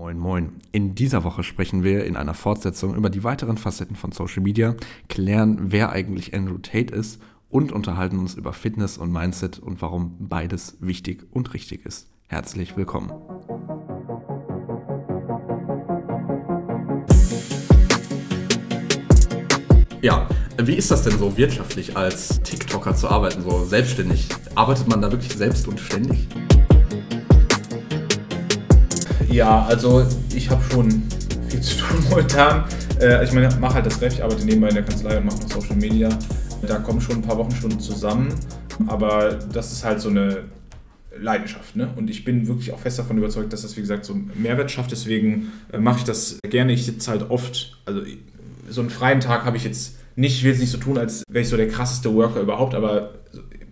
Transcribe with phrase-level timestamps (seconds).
[0.00, 0.52] Moin, moin.
[0.72, 4.74] In dieser Woche sprechen wir in einer Fortsetzung über die weiteren Facetten von Social Media,
[5.10, 10.16] klären, wer eigentlich Andrew Tate ist und unterhalten uns über Fitness und Mindset und warum
[10.18, 12.08] beides wichtig und richtig ist.
[12.28, 13.12] Herzlich willkommen.
[20.00, 20.26] Ja,
[20.62, 24.30] wie ist das denn so wirtschaftlich als TikToker zu arbeiten, so selbstständig?
[24.54, 26.26] Arbeitet man da wirklich selbst und ständig?
[29.30, 30.04] Ja, also
[30.34, 31.02] ich habe schon
[31.48, 32.64] viel zu tun momentan.
[33.00, 35.38] Äh, ich meine, mache halt das Recht, ich arbeite nebenbei in der Kanzlei und mache
[35.38, 36.08] noch Social Media.
[36.66, 38.34] Da kommen schon ein paar Wochenstunden zusammen,
[38.88, 40.44] aber das ist halt so eine
[41.16, 41.76] Leidenschaft.
[41.76, 41.92] Ne?
[41.96, 44.70] Und ich bin wirklich auch fest davon überzeugt, dass das, wie gesagt, so einen Mehrwert
[44.70, 44.90] schafft.
[44.90, 46.72] Deswegen äh, mache ich das gerne.
[46.72, 48.02] Ich sitze halt oft, also
[48.68, 51.22] so einen freien Tag habe ich jetzt nicht, ich will es nicht so tun, als
[51.30, 53.14] wäre ich so der krasseste Worker überhaupt, aber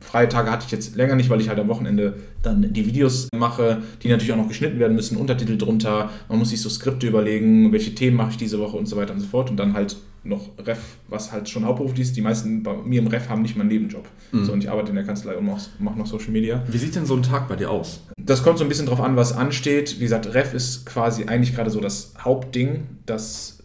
[0.00, 3.28] freie Tage hatte ich jetzt länger nicht, weil ich halt am Wochenende dann die Videos
[3.34, 6.10] mache, die natürlich auch noch geschnitten werden müssen, Untertitel drunter.
[6.28, 9.12] Man muss sich so Skripte überlegen, welche Themen mache ich diese Woche und so weiter
[9.12, 9.50] und so fort.
[9.50, 12.16] Und dann halt noch Ref, was halt schon hauptberuflich ist.
[12.16, 14.06] Die meisten bei mir im Ref haben nicht mal einen Nebenjob.
[14.32, 14.44] Mhm.
[14.44, 16.62] So, und ich arbeite in der Kanzlei und mache noch Social Media.
[16.68, 18.04] Wie sieht denn so ein Tag bei dir aus?
[18.20, 19.96] Das kommt so ein bisschen drauf an, was ansteht.
[19.98, 23.57] Wie gesagt, Ref ist quasi eigentlich gerade so das Hauptding, das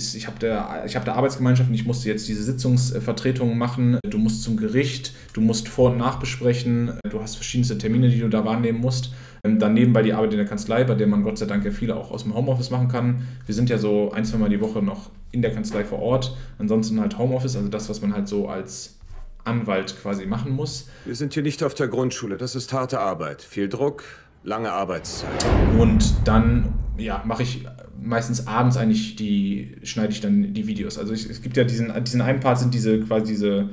[0.00, 4.42] ist, ich habe da, hab da Arbeitsgemeinschaften, ich musste jetzt diese Sitzungsvertretungen machen, du musst
[4.42, 8.80] zum Gericht, du musst Vor- und Nachbesprechen, du hast verschiedenste Termine, die du da wahrnehmen
[8.80, 9.12] musst.
[9.44, 11.70] Ähm, dann nebenbei die Arbeit in der Kanzlei, bei der man Gott sei Dank ja
[11.70, 13.26] viele auch aus dem Homeoffice machen kann.
[13.46, 16.36] Wir sind ja so ein, zwei Mal die Woche noch in der Kanzlei vor Ort,
[16.58, 18.98] ansonsten halt Homeoffice, also das, was man halt so als
[19.44, 20.88] Anwalt quasi machen muss.
[21.04, 23.42] Wir sind hier nicht auf der Grundschule, das ist harte Arbeit.
[23.42, 24.04] Viel Druck,
[24.42, 25.44] lange Arbeitszeit.
[25.78, 27.66] Und dann ja, mache ich
[28.02, 30.98] meistens abends eigentlich die, schneide ich dann die Videos.
[30.98, 33.70] Also ich, es gibt ja diesen, diesen einen Part sind diese quasi diese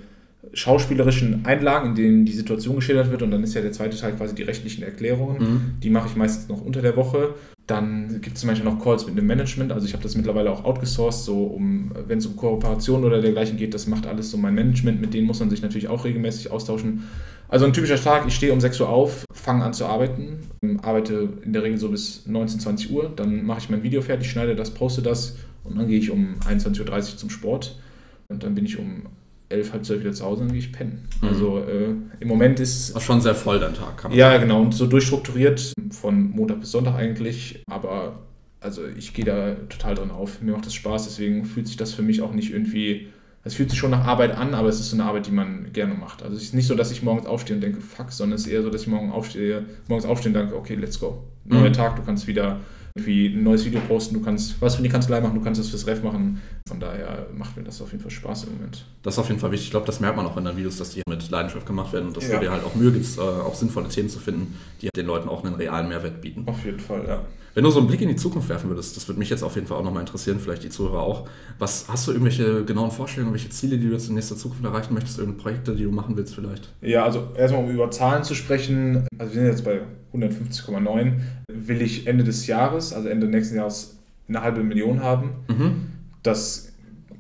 [0.53, 4.13] schauspielerischen Einlagen, in denen die Situation geschildert wird und dann ist ja der zweite Teil
[4.13, 5.37] quasi die rechtlichen Erklärungen.
[5.39, 5.61] Mhm.
[5.81, 7.35] Die mache ich meistens noch unter der Woche.
[7.65, 9.71] Dann gibt es Beispiel noch Calls mit dem Management.
[9.73, 13.57] Also ich habe das mittlerweile auch outgesourced, so um, wenn es um Kooperation oder dergleichen
[13.57, 15.01] geht, das macht alles so mein Management.
[15.01, 17.03] Mit denen muss man sich natürlich auch regelmäßig austauschen.
[17.49, 20.39] Also ein typischer Tag, ich stehe um 6 Uhr auf, fange an zu arbeiten,
[20.81, 24.29] arbeite in der Regel so bis 19, 20 Uhr, dann mache ich mein Video fertig,
[24.29, 27.79] schneide das, poste das und dann gehe ich um 21.30 Uhr zum Sport
[28.27, 29.03] und dann bin ich um
[29.49, 31.07] 11, halb 12 wieder zu Hause und dann gehe ich pennen.
[31.21, 31.27] Mhm.
[31.27, 32.93] Also äh, im Moment ist...
[32.93, 34.43] War schon sehr voll dein Tag, kann man Ja, sagen.
[34.43, 38.19] genau und so durchstrukturiert von Montag bis Sonntag eigentlich, aber
[38.59, 40.41] also ich gehe da total dran auf.
[40.41, 43.07] Mir macht das Spaß, deswegen fühlt sich das für mich auch nicht irgendwie
[43.47, 45.71] es fühlt sich schon nach Arbeit an, aber es ist so eine Arbeit, die man
[45.73, 46.21] gerne macht.
[46.21, 48.51] Also es ist nicht so, dass ich morgens aufstehe und denke, fuck, sondern es ist
[48.51, 51.23] eher so, dass ich morgen aufstehe, morgens aufstehe und denke, okay, let's go.
[51.45, 51.73] Neuer mhm.
[51.73, 52.59] Tag, du kannst wieder
[52.95, 55.69] irgendwie ein neues Video posten, du kannst was für die Kanzlei machen, du kannst das
[55.69, 56.41] fürs Ref machen.
[56.67, 58.85] Von daher macht mir das auf jeden Fall Spaß im Moment.
[59.03, 59.67] Das ist auf jeden Fall wichtig.
[59.67, 62.07] Ich glaube, das merkt man auch in den Videos, dass die mit Leidenschaft gemacht werden
[62.07, 62.35] und dass ja.
[62.35, 65.29] du dir halt auch Mühe gibst, äh, auch sinnvolle Themen zu finden, die den Leuten
[65.29, 66.43] auch einen realen Mehrwert bieten.
[66.45, 67.21] Auf jeden Fall, ja.
[67.53, 69.55] Wenn du so einen Blick in die Zukunft werfen würdest, das würde mich jetzt auf
[69.55, 71.27] jeden Fall auch nochmal interessieren, vielleicht die Zuhörer auch.
[71.57, 74.93] Was hast du irgendwelche genauen Vorstellungen, welche Ziele, die du jetzt in nächster Zukunft erreichen
[74.93, 76.69] möchtest, irgendeine Projekte, die du machen willst vielleicht?
[76.81, 79.81] Ja, also erstmal um über Zahlen zu sprechen, also wir sind jetzt bei
[80.13, 81.13] 150,9,
[81.51, 85.31] will ich Ende des Jahres, also Ende nächsten Jahres, eine halbe Million haben.
[85.47, 85.96] Mhm.
[86.23, 86.73] Das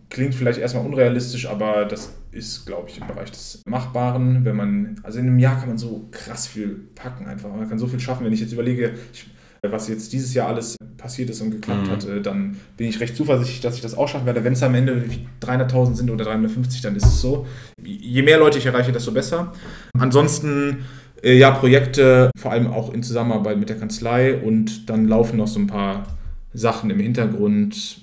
[0.09, 4.45] klingt vielleicht erstmal unrealistisch, aber das ist, glaube ich, im Bereich des Machbaren.
[4.45, 7.49] Wenn man, also in einem Jahr kann man so krass viel packen einfach.
[7.49, 8.25] Man kann so viel schaffen.
[8.25, 9.27] Wenn ich jetzt überlege, ich
[9.63, 11.91] was jetzt dieses Jahr alles passiert ist und geklappt mhm.
[11.91, 14.43] hat, äh, dann bin ich recht zuversichtlich, dass ich das auch schaffen werde.
[14.43, 15.03] Wenn es am Ende
[15.41, 17.45] 300.000 sind oder 350, dann ist es so.
[17.83, 19.53] Je mehr Leute ich erreiche, desto besser.
[19.97, 20.85] Ansonsten
[21.21, 25.47] äh, ja, Projekte, vor allem auch in Zusammenarbeit mit der Kanzlei und dann laufen noch
[25.47, 26.17] so ein paar
[26.53, 28.01] Sachen im Hintergrund.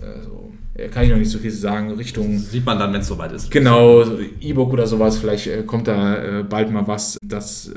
[0.00, 0.52] Also,
[0.90, 2.38] kann ich noch nicht so viel sagen, Richtung.
[2.38, 3.50] Sieht man dann, wenn es soweit ist.
[3.50, 4.04] Genau,
[4.40, 7.18] E-Book oder sowas, vielleicht kommt da bald mal was.
[7.22, 7.70] Das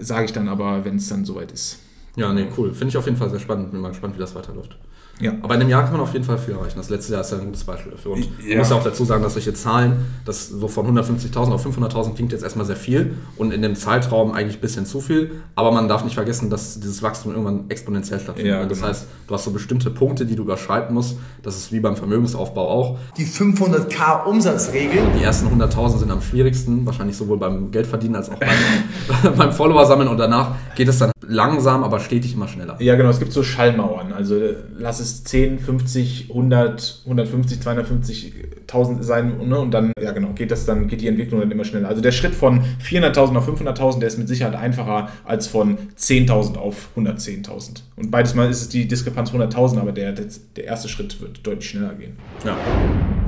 [0.00, 1.78] sage ich dann aber, wenn es dann soweit ist.
[2.16, 2.72] Ja, nee, cool.
[2.72, 3.70] Finde ich auf jeden Fall sehr spannend.
[3.72, 4.76] Bin mal gespannt, wie das weiterläuft.
[5.20, 5.32] Ja.
[5.42, 6.76] Aber in einem Jahr kann man auf jeden Fall viel erreichen.
[6.76, 8.12] Das letzte Jahr ist ja ein gutes Beispiel dafür.
[8.12, 8.48] Und ja.
[8.48, 12.14] man muss ja auch dazu sagen, dass solche Zahlen, das so von 150.000 auf 500.000
[12.14, 15.42] klingt jetzt erstmal sehr viel und in dem Zeitraum eigentlich ein bisschen zu viel.
[15.54, 18.52] Aber man darf nicht vergessen, dass dieses Wachstum irgendwann exponentiell stattfindet.
[18.52, 18.88] Ja, das genau.
[18.88, 21.16] heißt, du hast so bestimmte Punkte, die du überschreiten musst.
[21.42, 22.98] Das ist wie beim Vermögensaufbau auch.
[23.16, 25.02] Die 500k Umsatzregel.
[25.18, 29.84] Die ersten 100.000 sind am schwierigsten, wahrscheinlich sowohl beim Geldverdienen als auch beim, beim Follower
[29.86, 30.08] sammeln.
[30.08, 32.76] Und danach geht es dann langsam, aber stetig immer schneller.
[32.80, 33.10] Ja, genau.
[33.10, 34.12] Es gibt so Schallmauern.
[34.12, 34.36] Also
[34.76, 39.58] lass es 10, 50, 100, 150, 250, 1000 sein ne?
[39.58, 41.88] und dann, ja genau, geht das dann, geht die Entwicklung dann immer schneller.
[41.88, 46.56] Also der Schritt von 400.000 auf 500.000, der ist mit Sicherheit einfacher als von 10.000
[46.56, 47.82] auf 110.000.
[47.96, 50.26] Und beides mal ist es die Diskrepanz 100.000, aber der, der,
[50.56, 52.16] der erste Schritt wird deutlich schneller gehen.
[52.44, 52.56] Ja.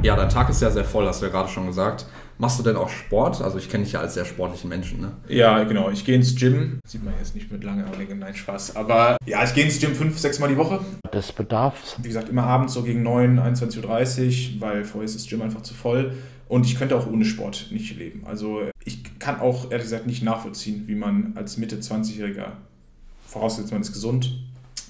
[0.02, 2.06] Ja, dein Tag ist ja sehr voll, hast du ja gerade schon gesagt.
[2.42, 3.40] Machst du denn auch Sport?
[3.40, 5.12] Also ich kenne dich ja als sehr sportlichen Menschen, ne?
[5.28, 5.90] Ja, genau.
[5.90, 6.80] Ich gehe ins Gym.
[6.84, 8.74] Sieht man jetzt nicht mit lange Augen, nein, Spaß.
[8.74, 10.80] Aber ja, ich gehe ins Gym fünf, sechs Mal die Woche.
[11.12, 11.94] Das bedarf.
[12.02, 15.62] Wie gesagt, immer abends so gegen 9, 21.30 Uhr, weil vorher ist das Gym einfach
[15.62, 16.14] zu voll.
[16.48, 18.22] Und ich könnte auch ohne Sport nicht leben.
[18.26, 22.54] Also ich kann auch ehrlich gesagt nicht nachvollziehen, wie man als Mitte 20-Jähriger,
[23.24, 24.40] vorausgesetzt man ist gesund,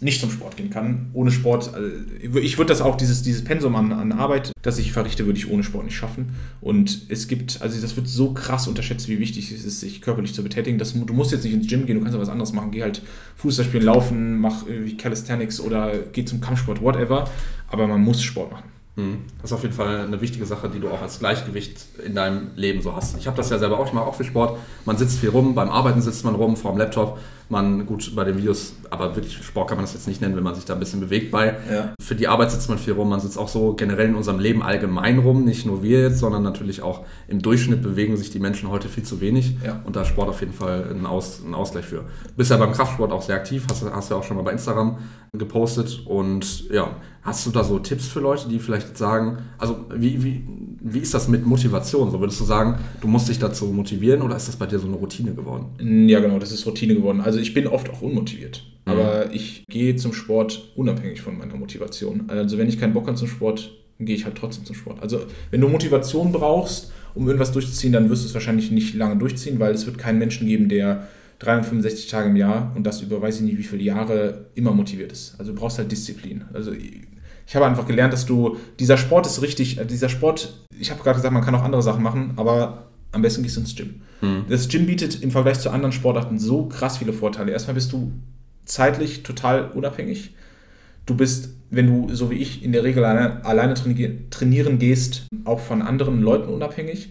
[0.02, 1.10] nicht zum Sport gehen kann.
[1.12, 1.88] Ohne Sport, also
[2.38, 5.50] ich würde das auch, dieses, dieses Pensum an, an Arbeit, das ich verrichte, würde ich
[5.50, 6.34] ohne Sport nicht schaffen.
[6.60, 10.34] Und es gibt, also das wird so krass unterschätzt, wie wichtig es ist, sich körperlich
[10.34, 10.78] zu betätigen.
[10.78, 12.70] Das, du musst jetzt nicht ins Gym gehen, du kannst auch was anderes machen.
[12.72, 13.02] Geh halt
[13.37, 17.28] Fußball spielen, laufen, mach irgendwie Calisthenics oder geh zum Kampfsport, whatever.
[17.69, 18.71] Aber man muss Sport machen.
[18.96, 19.22] Mhm.
[19.40, 22.50] Das ist auf jeden Fall eine wichtige Sache, die du auch als Gleichgewicht in deinem
[22.56, 23.16] Leben so hast.
[23.16, 24.58] Ich habe das ja selber auch, ich mache auch viel Sport.
[24.84, 27.18] Man sitzt viel rum, beim Arbeiten sitzt man rum, vor dem Laptop.
[27.48, 30.42] Man, gut, bei den Videos, aber wirklich Sport kann man das jetzt nicht nennen, wenn
[30.42, 31.56] man sich da ein bisschen bewegt bei.
[31.70, 31.92] Ja.
[32.02, 33.10] Für die Arbeit sitzt man viel rum.
[33.10, 35.44] Man sitzt auch so generell in unserem Leben allgemein rum.
[35.44, 39.02] Nicht nur wir jetzt, sondern natürlich auch im Durchschnitt bewegen sich die Menschen heute viel
[39.02, 39.56] zu wenig.
[39.64, 39.82] Ja.
[39.84, 42.00] Und da ist Sport auf jeden Fall ein, Aus, ein Ausgleich für.
[42.00, 44.52] Du bist ja beim Kraftsport auch sehr aktiv, hast, hast ja auch schon mal bei
[44.52, 44.98] Instagram
[45.32, 46.02] gepostet.
[46.06, 50.42] Und ja, hast du da so Tipps für Leute, die vielleicht sagen, also wie, wie,
[50.80, 52.10] wie ist das mit Motivation?
[52.10, 54.88] So würdest du sagen, du musst dich dazu motivieren oder ist das bei dir so
[54.88, 56.08] eine Routine geworden?
[56.08, 57.20] Ja, genau, das ist Routine geworden.
[57.20, 58.64] Also ich bin oft auch unmotiviert.
[58.84, 58.92] Mhm.
[58.92, 62.28] Aber ich gehe zum Sport unabhängig von meiner Motivation.
[62.28, 63.70] Also wenn ich keinen Bock habe zum Sport,
[64.00, 65.00] gehe ich halt trotzdem zum Sport.
[65.00, 65.20] Also
[65.52, 69.60] wenn du Motivation brauchst, um irgendwas durchzuziehen, dann wirst du es wahrscheinlich nicht lange durchziehen,
[69.60, 71.06] weil es wird keinen Menschen geben, der
[71.42, 75.12] 365 Tage im Jahr und das über weiß ich nicht wie viele Jahre immer motiviert
[75.12, 75.34] ist.
[75.38, 76.44] Also du brauchst halt Disziplin.
[76.52, 80.90] Also ich habe einfach gelernt, dass du, dieser Sport ist richtig, äh, dieser Sport, ich
[80.90, 83.74] habe gerade gesagt, man kann auch andere Sachen machen, aber am besten gehst du ins
[83.74, 84.02] Gym.
[84.20, 84.44] Mhm.
[84.48, 87.52] Das Gym bietet im Vergleich zu anderen Sportarten so krass viele Vorteile.
[87.52, 88.12] Erstmal bist du
[88.64, 90.34] zeitlich total unabhängig.
[91.04, 95.58] Du bist, wenn du, so wie ich, in der Regel alleine, alleine trainieren gehst, auch
[95.58, 97.10] von anderen Leuten unabhängig.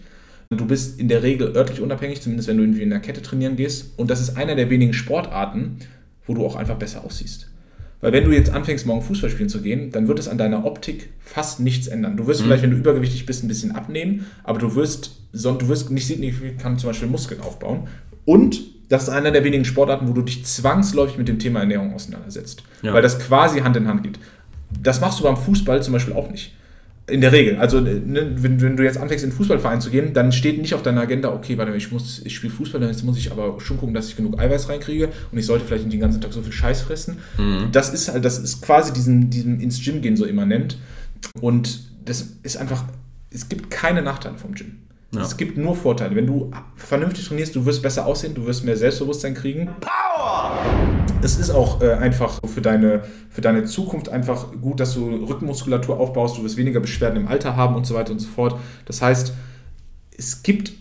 [0.57, 3.55] Du bist in der Regel örtlich unabhängig, zumindest wenn du irgendwie in der Kette trainieren
[3.55, 3.93] gehst.
[3.97, 5.77] Und das ist einer der wenigen Sportarten,
[6.25, 7.47] wo du auch einfach besser aussiehst.
[8.01, 10.65] Weil wenn du jetzt anfängst, morgen Fußball spielen zu gehen, dann wird es an deiner
[10.65, 12.17] Optik fast nichts ändern.
[12.17, 12.45] Du wirst mhm.
[12.45, 16.79] vielleicht, wenn du übergewichtig bist, ein bisschen abnehmen, aber du wirst, du wirst nicht signifikant
[16.79, 17.87] zum Beispiel Muskeln aufbauen.
[18.25, 21.93] Und das ist einer der wenigen Sportarten, wo du dich zwangsläufig mit dem Thema Ernährung
[21.93, 22.63] auseinandersetzt.
[22.81, 22.93] Ja.
[22.93, 24.19] Weil das quasi Hand in Hand geht.
[24.83, 26.53] Das machst du beim Fußball zum Beispiel auch nicht.
[27.11, 27.57] In der Regel.
[27.57, 30.73] Also, ne, wenn, wenn, du jetzt anfängst, in den Fußballverein zu gehen, dann steht nicht
[30.73, 31.89] auf deiner Agenda, okay, warte, ich,
[32.23, 35.37] ich spiele Fußball, jetzt muss ich aber schon gucken, dass ich genug Eiweiß reinkriege und
[35.37, 37.17] ich sollte vielleicht nicht den ganzen Tag so viel Scheiß fressen.
[37.37, 37.69] Mhm.
[37.71, 40.77] Das ist halt, das ist quasi diesem, diesem ins Gym gehen so immanent.
[41.41, 42.85] Und das ist einfach,
[43.29, 44.77] es gibt keine Nachteile vom Gym.
[45.13, 45.21] Ja.
[45.21, 46.15] Es gibt nur Vorteile.
[46.15, 49.69] Wenn du vernünftig trainierst, du wirst besser aussehen, du wirst mehr Selbstbewusstsein kriegen.
[49.81, 51.00] Power!
[51.23, 55.99] Es ist auch äh, einfach für deine, für deine Zukunft einfach gut, dass du Rückenmuskulatur
[55.99, 58.59] aufbaust, du wirst weniger Beschwerden im Alter haben und so weiter und so fort.
[58.85, 59.33] Das heißt,
[60.17, 60.73] es gibt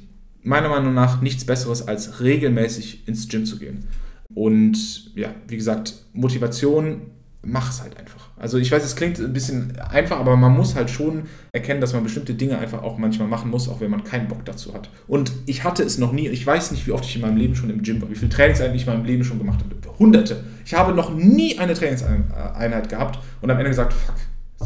[0.43, 3.87] meiner Meinung nach nichts Besseres, als regelmäßig ins Gym zu gehen.
[4.35, 7.03] Und ja, wie gesagt, Motivation
[7.43, 8.30] mach es halt einfach.
[8.41, 11.93] Also ich weiß, es klingt ein bisschen einfach, aber man muss halt schon erkennen, dass
[11.93, 14.89] man bestimmte Dinge einfach auch manchmal machen muss, auch wenn man keinen Bock dazu hat.
[15.07, 17.55] Und ich hatte es noch nie, ich weiß nicht, wie oft ich in meinem Leben
[17.55, 19.99] schon im Gym war, wie viele Trainingseinheiten ich in meinem Leben schon gemacht habe.
[19.99, 20.43] Hunderte.
[20.65, 24.15] Ich habe noch nie eine Trainingseinheit gehabt und am Ende gesagt, fuck,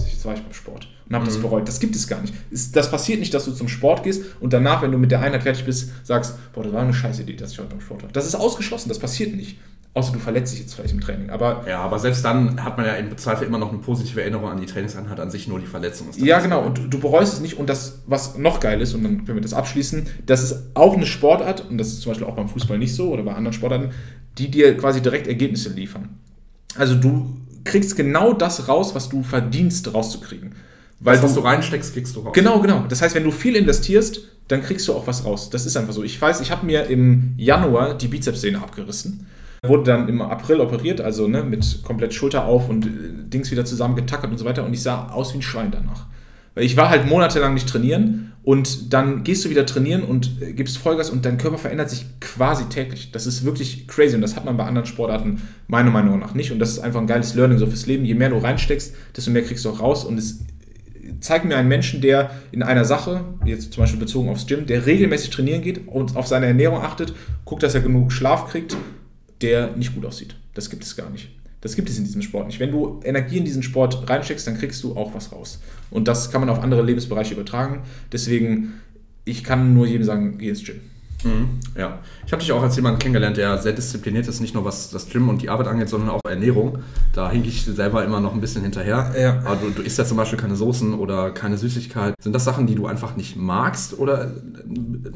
[0.06, 1.28] jetzt war ich beim Sport und habe mhm.
[1.28, 1.68] das bereut.
[1.68, 2.32] Das gibt es gar nicht.
[2.72, 5.42] Das passiert nicht, dass du zum Sport gehst und danach, wenn du mit der Einheit
[5.42, 8.10] fertig bist, sagst, boah, das war eine scheiß Idee, dass ich heute beim Sport war.
[8.12, 9.58] Das ist ausgeschlossen, das passiert nicht.
[9.96, 11.30] Außer du verletzt dich jetzt vielleicht im Training.
[11.30, 14.50] Aber ja, aber selbst dann hat man ja im Zweifel immer noch eine positive Erinnerung
[14.50, 16.18] an die Trainingseinheit an sich, nur die Verletzung ist.
[16.18, 16.62] Ja, genau.
[16.64, 17.56] Und du bereust es nicht.
[17.58, 20.96] Und das, was noch geil ist, und dann können wir das abschließen, das ist auch
[20.96, 23.52] eine Sportart, und das ist zum Beispiel auch beim Fußball nicht so oder bei anderen
[23.52, 23.90] Sportarten,
[24.36, 26.08] die dir quasi direkt Ergebnisse liefern.
[26.76, 30.56] Also du kriegst genau das raus, was du verdienst rauszukriegen.
[30.98, 32.32] Weil das, was du reinsteckst, kriegst du raus.
[32.34, 32.84] Genau, genau.
[32.88, 35.50] Das heißt, wenn du viel investierst, dann kriegst du auch was raus.
[35.50, 36.02] Das ist einfach so.
[36.02, 39.26] Ich weiß, ich habe mir im Januar die Bizepssehne abgerissen
[39.66, 42.90] Wurde dann im April operiert, also ne, mit komplett Schulter auf und äh,
[43.26, 44.64] Dings wieder zusammengetackert und so weiter.
[44.64, 46.06] Und ich sah aus wie ein Schwein danach.
[46.54, 50.52] Weil ich war halt monatelang nicht trainieren und dann gehst du wieder trainieren und äh,
[50.52, 53.10] gibst Vollgas und dein Körper verändert sich quasi täglich.
[53.10, 56.52] Das ist wirklich crazy und das hat man bei anderen Sportarten meiner Meinung nach nicht.
[56.52, 58.04] Und das ist einfach ein geiles Learning so fürs Leben.
[58.04, 60.04] Je mehr du reinsteckst, desto mehr kriegst du auch raus.
[60.04, 60.40] Und es
[61.20, 64.86] zeigt mir einen Menschen, der in einer Sache, jetzt zum Beispiel bezogen aufs Gym, der
[64.86, 68.76] regelmäßig trainieren geht und auf seine Ernährung achtet, guckt, dass er genug Schlaf kriegt
[69.44, 70.34] der nicht gut aussieht.
[70.54, 71.28] Das gibt es gar nicht.
[71.60, 72.60] Das gibt es in diesem Sport nicht.
[72.60, 75.60] Wenn du Energie in diesen Sport reinsteckst, dann kriegst du auch was raus.
[75.90, 77.82] Und das kann man auf andere Lebensbereiche übertragen.
[78.12, 78.74] Deswegen,
[79.24, 80.80] ich kann nur jedem sagen, geh ins Gym.
[81.24, 84.66] Mhm, ja, ich habe dich auch als jemand kennengelernt, der sehr diszipliniert ist, nicht nur
[84.66, 86.80] was das Gym und die Arbeit angeht, sondern auch Ernährung.
[87.14, 89.14] Da hinke ich selber immer noch ein bisschen hinterher.
[89.18, 89.38] Ja.
[89.46, 92.14] Aber du, du isst ja zum Beispiel keine Soßen oder keine Süßigkeit.
[92.20, 94.32] Sind das Sachen, die du einfach nicht magst oder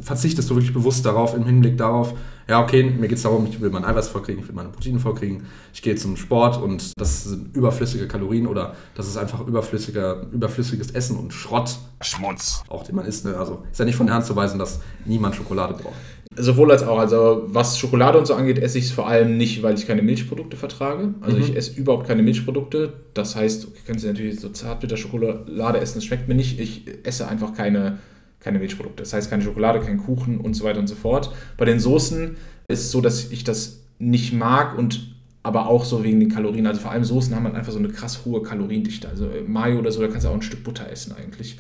[0.00, 2.14] verzichtest du wirklich bewusst darauf, im Hinblick darauf,
[2.49, 4.99] ja, okay, mir geht es darum, ich will mein Eiweiß vorkriegen, ich will meine Proteine
[4.99, 5.43] vorkriegen,
[5.75, 10.90] ich gehe zum Sport und das sind überflüssige Kalorien oder das ist einfach überflüssiger, überflüssiges
[10.93, 11.76] Essen und Schrott.
[12.00, 12.62] Schmutz.
[12.69, 13.26] Auch den man isst.
[13.26, 13.37] Ne?
[13.37, 15.95] Also ist ja nicht von der Hand zu weisen, dass niemand Schokolade braucht.
[16.37, 16.99] Sowohl als auch.
[16.99, 20.00] Also was Schokolade und so angeht, esse ich es vor allem nicht, weil ich keine
[20.00, 21.14] Milchprodukte vertrage.
[21.21, 21.43] Also mhm.
[21.43, 22.95] ich esse überhaupt keine Milchprodukte.
[23.12, 26.59] Das heißt, du kannst natürlich so zart mit der Schokolade essen, das schmeckt mir nicht.
[26.61, 27.99] Ich esse einfach keine
[28.40, 29.02] keine Milchprodukte.
[29.02, 31.33] Das heißt keine Schokolade, kein Kuchen und so weiter und so fort.
[31.57, 32.37] Bei den Soßen
[32.68, 36.66] ist es so, dass ich das nicht mag und aber auch so wegen den Kalorien.
[36.66, 39.09] Also vor allem Soßen haben halt einfach so eine krass hohe Kaloriendichte.
[39.09, 41.59] Also äh, Mayo oder so, da kannst du auch ein Stück Butter essen eigentlich.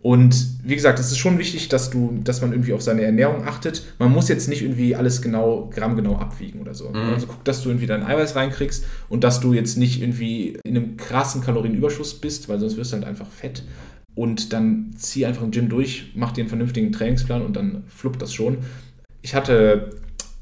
[0.00, 3.44] Und wie gesagt, es ist schon wichtig, dass du, dass man irgendwie auf seine Ernährung
[3.44, 3.82] achtet.
[3.98, 6.90] Man muss jetzt nicht irgendwie alles genau, grammgenau abwiegen oder so.
[6.90, 7.14] Mhm.
[7.14, 10.76] Also guck, dass du irgendwie dein Eiweiß reinkriegst und dass du jetzt nicht irgendwie in
[10.76, 13.64] einem krassen Kalorienüberschuss bist, weil sonst wirst du halt einfach fett
[14.18, 18.20] und dann zieh einfach im Gym durch, mach dir einen vernünftigen Trainingsplan und dann fluppt
[18.20, 18.58] das schon.
[19.22, 19.90] Ich hatte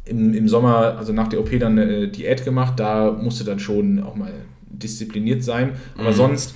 [0.07, 4.03] im, im Sommer, also nach der OP, dann eine Diät gemacht, da musste dann schon
[4.03, 4.33] auch mal
[4.71, 5.73] diszipliniert sein.
[5.99, 6.15] Aber mhm.
[6.15, 6.55] sonst,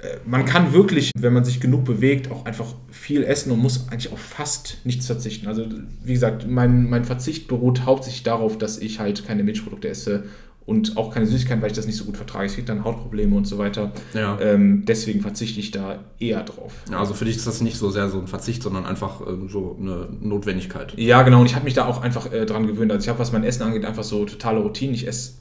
[0.00, 3.88] äh, man kann wirklich, wenn man sich genug bewegt, auch einfach viel essen und muss
[3.88, 5.48] eigentlich auf fast nichts verzichten.
[5.48, 5.66] Also
[6.04, 10.22] wie gesagt, mein, mein Verzicht beruht hauptsächlich darauf, dass ich halt keine Milchprodukte esse
[10.70, 12.46] und auch keine Süßigkeiten, weil ich das nicht so gut vertrage.
[12.46, 13.90] Ich kriege dann Hautprobleme und so weiter.
[14.14, 14.38] Ja.
[14.40, 16.84] Ähm, deswegen verzichte ich da eher drauf.
[16.88, 19.48] Ja, also für dich ist das nicht so sehr so ein Verzicht, sondern einfach äh,
[19.48, 20.94] so eine Notwendigkeit.
[20.96, 21.40] Ja, genau.
[21.40, 22.92] Und ich habe mich da auch einfach äh, dran gewöhnt.
[22.92, 24.92] Also ich habe, was mein Essen angeht, einfach so totale Routine.
[24.92, 25.32] Ich esse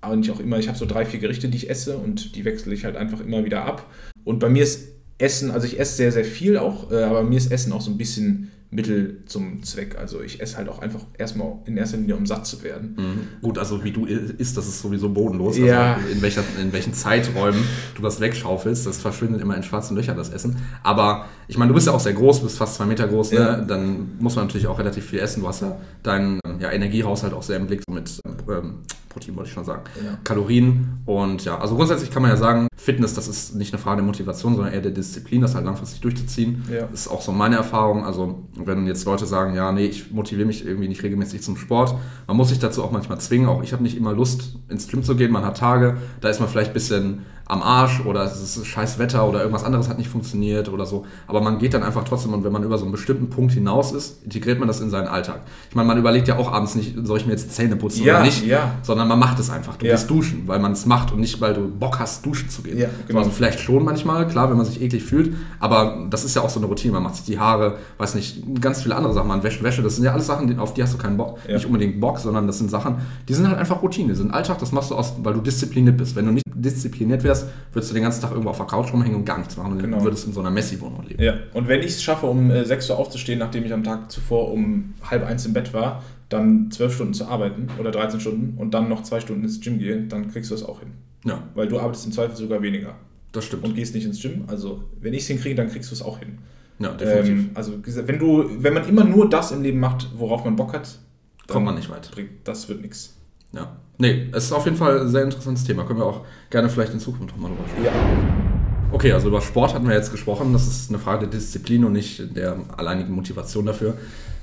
[0.00, 2.44] aber nicht auch immer, ich habe so drei, vier Gerichte, die ich esse und die
[2.44, 3.86] wechsle ich halt einfach immer wieder ab.
[4.24, 4.88] Und bei mir ist
[5.18, 7.92] Essen, also ich esse sehr, sehr viel auch, äh, aber mir ist Essen auch so
[7.92, 9.96] ein bisschen Mittel zum Zweck.
[9.98, 12.96] Also ich esse halt auch einfach erstmal in erster Linie, um satt zu werden.
[12.96, 13.28] Mhm.
[13.40, 15.56] Gut, also wie du isst, das ist sowieso bodenlos.
[15.56, 15.94] Ja.
[15.94, 17.62] Also in, welcher, in welchen Zeiträumen
[17.94, 20.56] du das wegschaufelst, das verschwindet immer in schwarzen Löchern, das Essen.
[20.82, 23.38] Aber ich meine, du bist ja auch sehr groß, bist fast zwei Meter groß, ne?
[23.38, 23.56] ja.
[23.60, 25.42] dann muss man natürlich auch relativ viel essen.
[25.42, 28.82] Du hast ja deinen ja, Energiehaushalt auch sehr im Blick mit ähm,
[29.14, 30.18] Protein wollte ich schon sagen, ja.
[30.24, 33.98] Kalorien und ja, also grundsätzlich kann man ja sagen, Fitness, das ist nicht eine Frage
[33.98, 36.64] der Motivation, sondern eher der Disziplin, das halt langfristig durchzuziehen.
[36.70, 36.82] Ja.
[36.90, 38.04] Das ist auch so meine Erfahrung.
[38.04, 41.94] Also wenn jetzt Leute sagen, ja, nee, ich motiviere mich irgendwie nicht regelmäßig zum Sport,
[42.26, 43.48] man muss sich dazu auch manchmal zwingen.
[43.48, 45.30] Auch ich habe nicht immer Lust, ins Gym zu gehen.
[45.30, 48.98] Man hat Tage, da ist man vielleicht ein bisschen am Arsch oder es ist scheiß
[48.98, 51.04] Wetter oder irgendwas anderes hat nicht funktioniert oder so.
[51.26, 53.92] Aber man geht dann einfach trotzdem und wenn man über so einen bestimmten Punkt hinaus
[53.92, 55.40] ist, integriert man das in seinen Alltag.
[55.68, 58.14] Ich meine, man überlegt ja auch abends nicht, soll ich mir jetzt Zähne putzen ja,
[58.14, 58.72] oder nicht, ja.
[58.82, 59.76] sondern man macht es einfach.
[59.76, 59.92] Du ja.
[59.92, 62.78] gehst duschen, weil man es macht und nicht, weil du Bock hast, duschen zu gehen.
[62.78, 63.18] Ja, genau.
[63.18, 66.50] Also vielleicht schon manchmal, klar, wenn man sich eklig fühlt, aber das ist ja auch
[66.50, 66.94] so eine Routine.
[66.94, 69.28] Man macht sich die Haare, weiß nicht, ganz viele andere Sachen.
[69.28, 71.38] Man wäscht Wäsche, das sind ja alles Sachen, auf die hast du keinen Bock.
[71.46, 72.96] Nicht unbedingt Bock, sondern das sind Sachen,
[73.28, 75.98] die sind halt einfach Routine, die sind Alltag, das machst du aus, weil du diszipliniert
[75.98, 76.16] bist.
[76.16, 77.33] Wenn du nicht diszipliniert wärst,
[77.72, 79.72] würdest du den ganzen Tag irgendwo auf der Couch rumhängen und gar nichts machen.
[79.72, 79.98] Und genau.
[79.98, 81.22] du würdest in so einer Messi-Wohnung leben.
[81.22, 84.10] Ja, und wenn ich es schaffe, um äh, 6 Uhr aufzustehen, nachdem ich am Tag
[84.10, 88.58] zuvor um halb eins im Bett war, dann 12 Stunden zu arbeiten oder 13 Stunden
[88.58, 90.90] und dann noch zwei Stunden ins Gym gehen, dann kriegst du das auch hin.
[91.24, 91.42] Ja.
[91.54, 92.94] Weil du arbeitest im Zweifel sogar weniger.
[93.32, 93.64] Das stimmt.
[93.64, 94.44] Und gehst nicht ins Gym.
[94.46, 96.38] Also, wenn ich es hinkriege, dann kriegst du es auch hin.
[96.78, 97.30] Ja, definitiv.
[97.30, 100.72] Ähm, also, wenn du, wenn man immer nur das im Leben macht, worauf man Bock
[100.72, 100.98] hat,
[101.46, 102.10] kommt man nicht weit.
[102.44, 103.16] Das wird nichts.
[103.54, 103.76] Ja.
[103.98, 105.84] Nee, es ist auf jeden Fall ein sehr interessantes Thema.
[105.84, 107.84] Können wir auch gerne vielleicht in Zukunft nochmal drüber sprechen.
[107.84, 107.92] Ja.
[108.92, 110.52] Okay, also über Sport hatten wir jetzt gesprochen.
[110.52, 113.94] Das ist eine Frage der Disziplin und nicht der alleinigen Motivation dafür.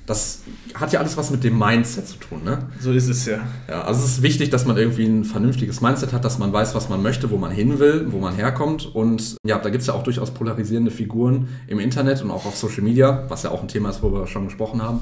[0.05, 0.41] Das
[0.73, 2.57] hat ja alles was mit dem Mindset zu tun, ne?
[2.79, 3.39] So ist es ja.
[3.69, 6.73] Ja, also es ist wichtig, dass man irgendwie ein vernünftiges Mindset hat, dass man weiß,
[6.75, 8.93] was man möchte, wo man hin will, wo man herkommt.
[8.93, 12.57] Und ja, da gibt es ja auch durchaus polarisierende Figuren im Internet und auch auf
[12.57, 15.01] Social Media, was ja auch ein Thema ist, wo wir schon gesprochen haben.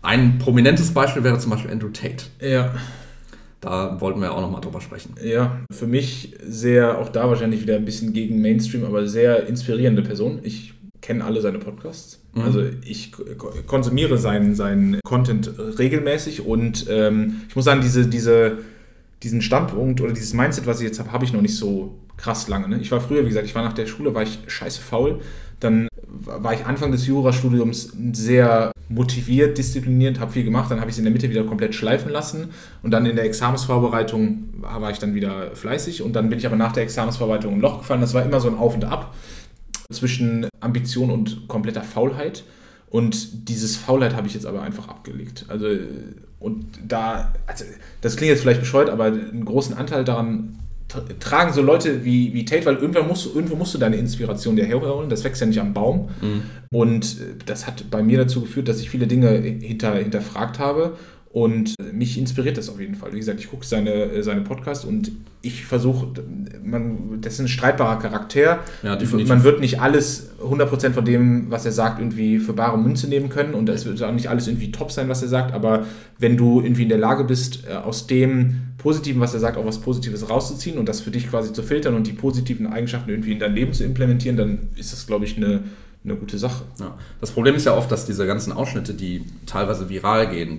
[0.00, 2.24] Ein prominentes Beispiel wäre zum Beispiel Andrew Tate.
[2.40, 2.72] Ja.
[3.62, 5.14] Da wollten wir auch nochmal drüber sprechen.
[5.22, 10.02] Ja, für mich sehr, auch da wahrscheinlich wieder ein bisschen gegen Mainstream, aber sehr inspirierende
[10.02, 10.40] Person.
[10.42, 12.20] Ich kenne alle seine Podcasts.
[12.34, 12.42] Mhm.
[12.42, 13.12] Also ich
[13.68, 18.58] konsumiere seinen, seinen Content regelmäßig und ähm, ich muss sagen, diese, diese,
[19.22, 22.48] diesen Standpunkt oder dieses Mindset, was ich jetzt habe, habe ich noch nicht so krass
[22.48, 22.68] lange.
[22.68, 22.80] Ne?
[22.80, 25.20] Ich war früher, wie gesagt, ich war nach der Schule, war ich scheiße faul.
[25.60, 25.86] Dann
[26.24, 30.98] war ich Anfang des Jurastudiums sehr motiviert, diszipliniert, habe viel gemacht, dann habe ich es
[30.98, 32.50] in der Mitte wieder komplett schleifen lassen
[32.82, 36.56] und dann in der Examensvorbereitung war ich dann wieder fleißig und dann bin ich aber
[36.56, 38.00] nach der Examensvorbereitung ein Loch gefallen.
[38.00, 39.14] Das war immer so ein Auf und Ab
[39.90, 42.44] zwischen Ambition und kompletter Faulheit.
[42.88, 45.46] Und dieses Faulheit habe ich jetzt aber einfach abgelegt.
[45.48, 45.66] Also,
[46.38, 47.64] und da, also,
[48.02, 50.58] das klingt jetzt vielleicht bescheuert, aber einen großen Anteil daran
[51.18, 54.56] tragen so Leute wie, wie Tate, weil irgendwann musst du, irgendwo musst du deine Inspiration
[54.56, 56.08] dir herholen, das wächst ja nicht am Baum.
[56.20, 56.42] Mhm.
[56.70, 60.96] Und äh, das hat bei mir dazu geführt, dass ich viele Dinge hinter, hinterfragt habe
[61.32, 63.14] und mich inspiriert das auf jeden Fall.
[63.14, 66.08] Wie gesagt, ich gucke seine, seine Podcasts und ich versuche,
[67.20, 68.60] das ist ein streitbarer Charakter.
[68.82, 73.08] Ja, man wird nicht alles 100% von dem, was er sagt, irgendwie für bare Münze
[73.08, 75.86] nehmen können und es wird auch nicht alles irgendwie top sein, was er sagt, aber
[76.18, 79.64] wenn du irgendwie in der Lage bist, äh, aus dem Positiven, was er sagt, auch
[79.64, 83.32] was Positives rauszuziehen und das für dich quasi zu filtern und die positiven Eigenschaften irgendwie
[83.32, 85.62] in dein Leben zu implementieren, dann ist das, glaube ich, eine
[86.04, 86.64] eine gute Sache.
[86.80, 86.96] Ja.
[87.20, 90.58] Das Problem ist ja oft, dass diese ganzen Ausschnitte, die teilweise viral gehen,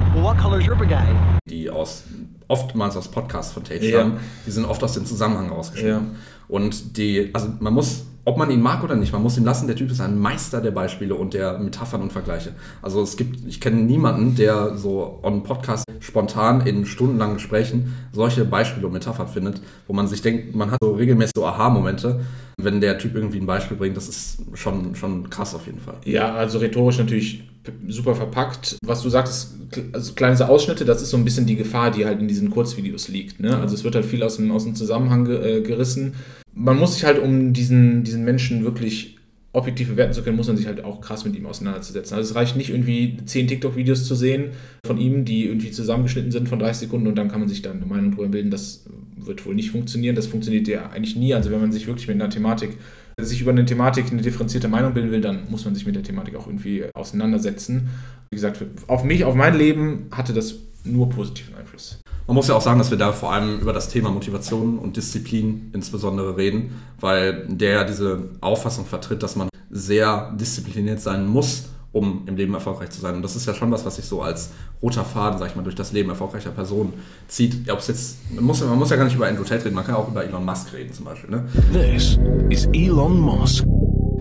[1.49, 2.03] die aus
[2.47, 3.89] oftmals aus Podcasts von Tate ja.
[3.89, 6.11] stammen, die sind oft aus dem Zusammenhang rausgeschnitten.
[6.13, 6.19] Ja.
[6.47, 9.67] Und die, also man muss ob man ihn mag oder nicht, man muss ihn lassen,
[9.67, 12.53] der Typ ist ein Meister der Beispiele und der Metaphern und Vergleiche.
[12.81, 18.45] Also es gibt, ich kenne niemanden, der so on Podcast spontan in stundenlangen Gesprächen solche
[18.45, 22.21] Beispiele und Metaphern findet, wo man sich denkt, man hat so regelmäßig so Aha-Momente,
[22.57, 25.95] wenn der Typ irgendwie ein Beispiel bringt, das ist schon, schon krass auf jeden Fall.
[26.05, 27.43] Ja, also rhetorisch natürlich
[27.87, 28.77] super verpackt.
[28.85, 29.53] Was du sagst,
[29.91, 33.07] also kleine Ausschnitte, das ist so ein bisschen die Gefahr, die halt in diesen Kurzvideos
[33.07, 33.39] liegt.
[33.39, 33.57] Ne?
[33.57, 36.13] Also es wird halt viel aus dem, aus dem Zusammenhang äh, gerissen
[36.55, 39.17] man muss sich halt, um diesen, diesen Menschen wirklich
[39.53, 42.17] objektiv bewerten zu können, muss man sich halt auch krass mit ihm auseinanderzusetzen.
[42.17, 44.49] Also es reicht nicht irgendwie zehn TikTok-Videos zu sehen
[44.85, 47.77] von ihm, die irgendwie zusammengeschnitten sind von 30 Sekunden und dann kann man sich dann
[47.77, 48.49] eine Meinung darüber bilden.
[48.49, 48.83] Das
[49.15, 50.15] wird wohl nicht funktionieren.
[50.15, 51.35] Das funktioniert ja eigentlich nie.
[51.35, 52.77] Also wenn man sich wirklich mit einer Thematik,
[53.21, 56.03] sich über eine Thematik eine differenzierte Meinung bilden will, dann muss man sich mit der
[56.03, 57.89] Thematik auch irgendwie auseinandersetzen.
[58.31, 62.02] Wie gesagt, auf mich, auf mein Leben hatte das nur positiven Einfluss.
[62.27, 64.95] Man muss ja auch sagen, dass wir da vor allem über das Thema Motivation und
[64.95, 71.65] Disziplin insbesondere reden, weil der ja diese Auffassung vertritt, dass man sehr diszipliniert sein muss,
[71.91, 73.15] um im Leben erfolgreich zu sein.
[73.15, 74.51] Und das ist ja schon was, was sich so als
[74.81, 76.93] roter Faden, sag ich mal, durch das Leben erfolgreicher Personen
[77.27, 77.67] zieht.
[77.67, 79.95] Ja, jetzt, man, muss, man muss ja gar nicht über Andrew Tate reden, man kann
[79.95, 81.29] auch über Elon Musk reden zum Beispiel.
[81.29, 81.43] Ne?
[81.73, 82.17] This
[82.49, 83.65] is Elon Musk.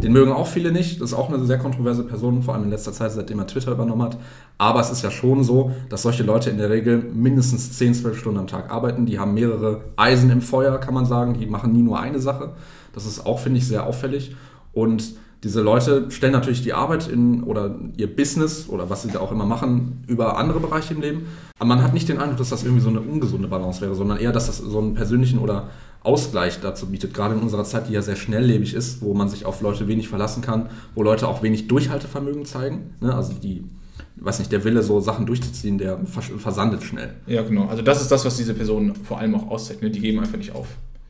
[0.03, 1.01] Den mögen auch viele nicht.
[1.01, 3.73] Das ist auch eine sehr kontroverse Person, vor allem in letzter Zeit, seitdem er Twitter
[3.73, 4.19] übernommen hat.
[4.59, 8.19] Aber es ist ja schon so, dass solche Leute in der Regel mindestens 10, 12
[8.19, 9.07] Stunden am Tag arbeiten.
[9.07, 11.35] Die haben mehrere Eisen im Feuer, kann man sagen.
[11.39, 12.51] Die machen nie nur eine Sache.
[12.93, 14.35] Das ist auch, finde ich, sehr auffällig.
[14.73, 19.19] Und diese Leute stellen natürlich die Arbeit in oder ihr Business oder was sie da
[19.19, 21.27] auch immer machen über andere Bereiche im Leben.
[21.59, 24.19] Aber man hat nicht den Eindruck, dass das irgendwie so eine ungesunde Balance wäre, sondern
[24.19, 25.71] eher, dass das so einen persönlichen oder
[26.05, 29.47] Ausgleich dazu bietet, gerade in unserer Zeit, die ja sehr schnelllebig ist, wo man sich
[29.47, 32.95] auf Leute wenig verlassen kann, wo Leute auch wenig Durchhaltevermögen zeigen.
[33.01, 33.15] Ne?
[33.15, 33.65] Also die,
[34.17, 37.15] weiß nicht, der Wille, so Sachen durchzuziehen, der versandet schnell.
[37.27, 37.67] Ja, genau.
[37.67, 39.95] Also das ist das, was diese Personen vor allem auch auszeichnet.
[39.95, 40.67] Die geben einfach nicht auf.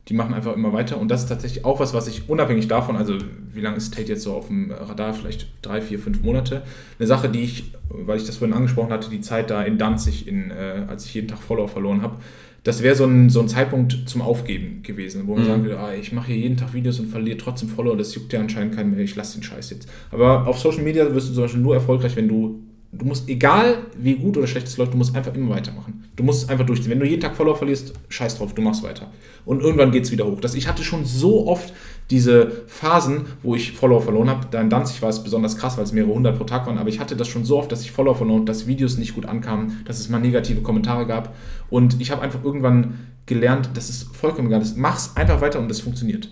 [0.09, 0.99] Die machen einfach immer weiter.
[0.99, 3.17] Und das ist tatsächlich auch was, was ich unabhängig davon, also
[3.51, 5.13] wie lange ist Tate jetzt so auf dem Radar?
[5.13, 6.63] Vielleicht drei, vier, fünf Monate.
[6.99, 10.27] Eine Sache, die ich, weil ich das vorhin angesprochen hatte, die Zeit da in Danzig,
[10.27, 12.17] in, äh, als ich jeden Tag Follower verloren habe,
[12.63, 15.47] das wäre so ein, so ein Zeitpunkt zum Aufgeben gewesen, wo man mhm.
[15.47, 18.31] sagen würde, ah, ich mache hier jeden Tag Videos und verliere trotzdem Follower, das juckt
[18.31, 19.89] ja anscheinend keinen mehr, ich lasse den Scheiß jetzt.
[20.11, 23.79] Aber auf Social Media wirst du zum Beispiel nur erfolgreich, wenn du, du musst, egal
[23.97, 26.05] wie gut oder schlecht es läuft, du musst einfach immer weitermachen.
[26.15, 26.91] Du musst einfach durchziehen.
[26.91, 29.11] Wenn du jeden Tag Follower verlierst, scheiß drauf, du machst weiter.
[29.45, 30.39] Und irgendwann geht es wieder hoch.
[30.39, 31.73] Das, ich hatte schon so oft
[32.13, 34.45] diese Phasen, wo ich Follower verloren habe.
[34.51, 36.89] Da in Danzig war es besonders krass, weil es mehrere hundert pro Tag waren, aber
[36.89, 39.25] ich hatte das schon so oft, dass ich Follower verloren habe, dass Videos nicht gut
[39.25, 41.35] ankamen, dass es mal negative Kommentare gab.
[41.71, 44.63] Und ich habe einfach irgendwann gelernt, das ist vollkommen egal.
[44.75, 46.29] Mach's einfach weiter und das funktioniert.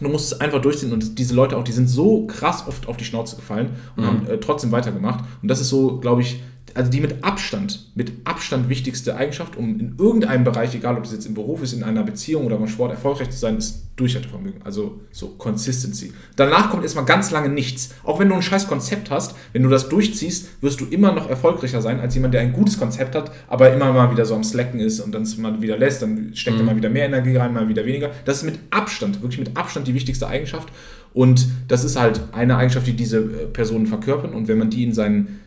[0.00, 2.96] Du musst es einfach durchziehen und diese Leute auch, die sind so krass oft auf
[2.96, 4.06] die Schnauze gefallen und mhm.
[4.08, 5.24] haben äh, trotzdem weitergemacht.
[5.40, 6.42] Und das ist so, glaube ich,
[6.74, 11.12] also die mit Abstand, mit Abstand wichtigste Eigenschaft, um in irgendeinem Bereich, egal ob es
[11.12, 14.62] jetzt im Beruf ist, in einer Beziehung oder beim Sport erfolgreich zu sein, ist Durchhaltevermögen,
[14.62, 16.12] also so Consistency.
[16.36, 17.94] Danach kommt erstmal ganz lange nichts.
[18.04, 21.28] Auch wenn du ein scheiß Konzept hast, wenn du das durchziehst, wirst du immer noch
[21.28, 24.44] erfolgreicher sein als jemand, der ein gutes Konzept hat, aber immer mal wieder so am
[24.44, 26.62] Slacken ist und dann es mal wieder lässt, dann steckt mhm.
[26.62, 28.10] er mal wieder mehr Energie rein, mal wieder weniger.
[28.24, 30.68] Das ist mit Abstand, wirklich mit Abstand die wichtigste Eigenschaft.
[31.14, 34.32] Und das ist halt eine Eigenschaft, die diese äh, Personen verkörpern.
[34.32, 35.41] Und wenn man die in seinen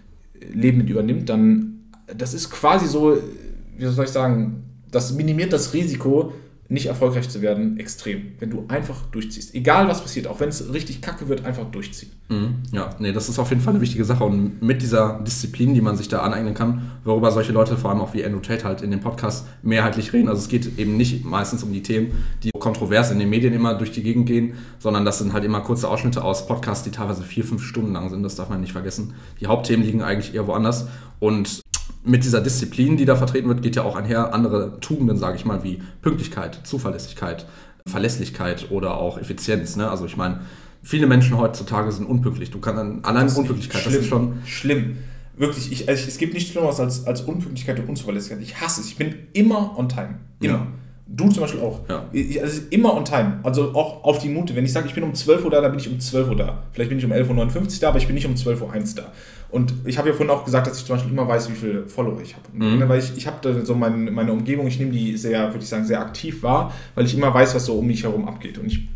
[0.53, 1.71] Leben mit übernimmt, dann
[2.15, 3.17] das ist quasi so,
[3.77, 6.33] wie soll ich sagen, das minimiert das Risiko,
[6.67, 8.33] nicht erfolgreich zu werden, extrem.
[8.39, 9.53] Wenn du einfach durchziehst.
[9.53, 12.11] Egal was passiert, auch wenn es richtig kacke wird, einfach durchziehen.
[12.29, 12.55] Mhm.
[12.71, 14.23] Ja, nee, das ist auf jeden Fall eine wichtige Sache.
[14.23, 18.01] Und mit dieser Disziplin, die man sich da aneignen kann, worüber solche Leute, vor allem
[18.01, 20.27] auch wie Andrew Tate halt in dem Podcast mehrheitlich reden.
[20.27, 23.75] Also es geht eben nicht meistens um die Themen, die kontrovers in den Medien immer
[23.75, 27.21] durch die Gegend gehen, sondern das sind halt immer kurze Ausschnitte aus Podcasts, die teilweise
[27.21, 28.23] vier, fünf Stunden lang sind.
[28.23, 29.13] Das darf man nicht vergessen.
[29.39, 30.87] Die Hauptthemen liegen eigentlich eher woanders.
[31.19, 31.61] Und
[32.05, 35.45] mit dieser Disziplin, die da vertreten wird, geht ja auch einher andere Tugenden, sage ich
[35.45, 37.45] mal, wie Pünktlichkeit, Zuverlässigkeit,
[37.87, 39.75] Verlässlichkeit oder auch Effizienz.
[39.75, 39.89] Ne?
[39.89, 40.41] Also ich meine,
[40.81, 42.51] viele Menschen heutzutage sind unpünktlich.
[42.51, 44.97] Du kannst dann allein das Unpünktlichkeit, schlimm, das ist schon schlimm.
[45.37, 48.41] Wirklich, ich, also es gibt nichts Schlimmeres als, als Unpünktlichkeit und Unzuverlässigkeit.
[48.41, 48.87] Ich hasse es.
[48.87, 50.19] Ich bin immer on time.
[50.39, 50.53] Immer.
[50.53, 50.67] Ja.
[51.07, 51.81] Du zum Beispiel auch.
[51.87, 52.05] Ja.
[52.11, 53.39] Ich, also immer on time.
[53.43, 54.55] Also auch auf die Minute.
[54.55, 56.35] Wenn ich sage, ich bin um 12 Uhr da, dann bin ich um 12 Uhr
[56.35, 56.63] da.
[56.71, 59.11] Vielleicht bin ich um 11.59 Uhr da, aber ich bin nicht um 12.01 Uhr da.
[59.49, 61.87] Und ich habe ja vorhin auch gesagt, dass ich zum Beispiel immer weiß, wie viele
[61.87, 62.45] Follower ich habe.
[62.51, 62.89] Mhm.
[62.89, 65.85] Weil ich, ich habe so mein, meine Umgebung, ich nehme die sehr, würde ich sagen,
[65.85, 68.57] sehr aktiv wahr, weil ich immer weiß, was so um mich herum abgeht.
[68.57, 68.87] Und ich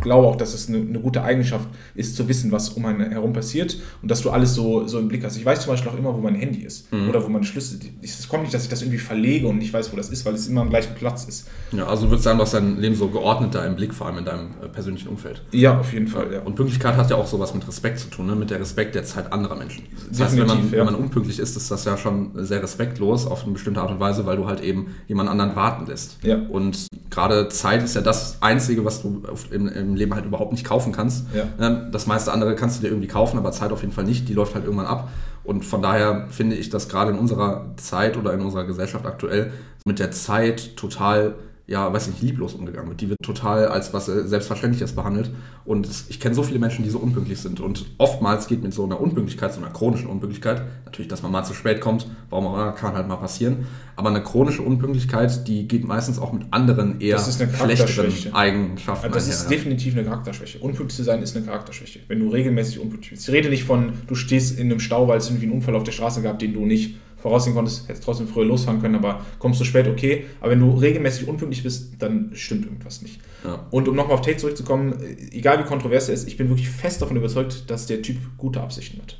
[0.00, 3.32] glaube auch, dass es eine, eine, gute Eigenschaft ist, zu wissen, was um einen herum
[3.32, 5.36] passiert und dass du alles so, so im Blick hast.
[5.36, 7.08] Ich weiß zum Beispiel auch immer, wo mein Handy ist mhm.
[7.08, 7.80] oder wo meine Schlüssel.
[8.02, 10.34] Es kommt nicht, dass ich das irgendwie verlege und nicht weiß, wo das ist, weil
[10.34, 11.48] es immer am gleichen Platz ist.
[11.72, 14.18] Ja, also du würdest sagen, du hast dein Leben so geordneter im Blick, vor allem
[14.18, 15.42] in deinem äh, persönlichen Umfeld.
[15.52, 16.32] Ja, auf jeden Fall.
[16.32, 16.40] Ja.
[16.42, 18.36] Und Pünktlichkeit hat ja auch sowas mit Respekt zu tun, ne?
[18.36, 19.84] mit der Respekt der Zeit anderer Menschen.
[20.10, 20.78] Das heißt, wenn man, ja.
[20.78, 24.00] wenn man unpünktlich ist, ist das ja schon sehr respektlos auf eine bestimmte Art und
[24.00, 26.18] Weise, weil du halt eben jemand anderen warten lässt.
[26.22, 26.38] Ja.
[26.48, 30.64] Und gerade Zeit ist ja das Einzige, was du im, im Leben halt überhaupt nicht
[30.64, 31.26] kaufen kannst.
[31.34, 31.44] Ja.
[31.60, 34.28] Ähm, das meiste andere kannst du dir irgendwie kaufen, aber Zeit auf jeden Fall nicht.
[34.28, 35.08] Die läuft halt irgendwann ab.
[35.44, 39.52] Und von daher finde ich, dass gerade in unserer Zeit oder in unserer Gesellschaft aktuell
[39.84, 41.34] mit der Zeit total
[41.68, 43.02] ja, weiß nicht, lieblos umgegangen wird.
[43.02, 45.30] Die wird total als was Selbstverständliches behandelt.
[45.66, 47.60] Und ich kenne so viele Menschen, die so unpünktlich sind.
[47.60, 51.44] Und oftmals geht mit so einer Unpünktlichkeit, so einer chronischen Unpünktlichkeit, natürlich, dass man mal
[51.44, 53.66] zu spät kommt, warum auch immer, kann halt mal passieren.
[53.96, 59.12] Aber eine chronische Unpünktlichkeit, die geht meistens auch mit anderen eher schlechteren Eigenschaften.
[59.12, 60.60] Das ist einher, definitiv eine Charakterschwäche.
[60.60, 62.00] Unpünktlich zu sein ist eine Charakterschwäche.
[62.08, 63.28] Wenn du regelmäßig unpünktlich bist.
[63.28, 65.84] Ich rede nicht von, du stehst in einem Stau, weil es irgendwie einen Unfall auf
[65.84, 69.60] der Straße gab, den du nicht voraussehen konntest, hättest trotzdem früher losfahren können, aber kommst
[69.60, 70.24] du spät, okay.
[70.40, 73.20] Aber wenn du regelmäßig unpünktlich bist, dann stimmt irgendwas nicht.
[73.44, 73.66] Ja.
[73.70, 74.94] Und um nochmal auf Tate zurückzukommen,
[75.32, 78.60] egal wie kontrovers er ist, ich bin wirklich fest davon überzeugt, dass der Typ gute
[78.60, 79.18] Absichten hat.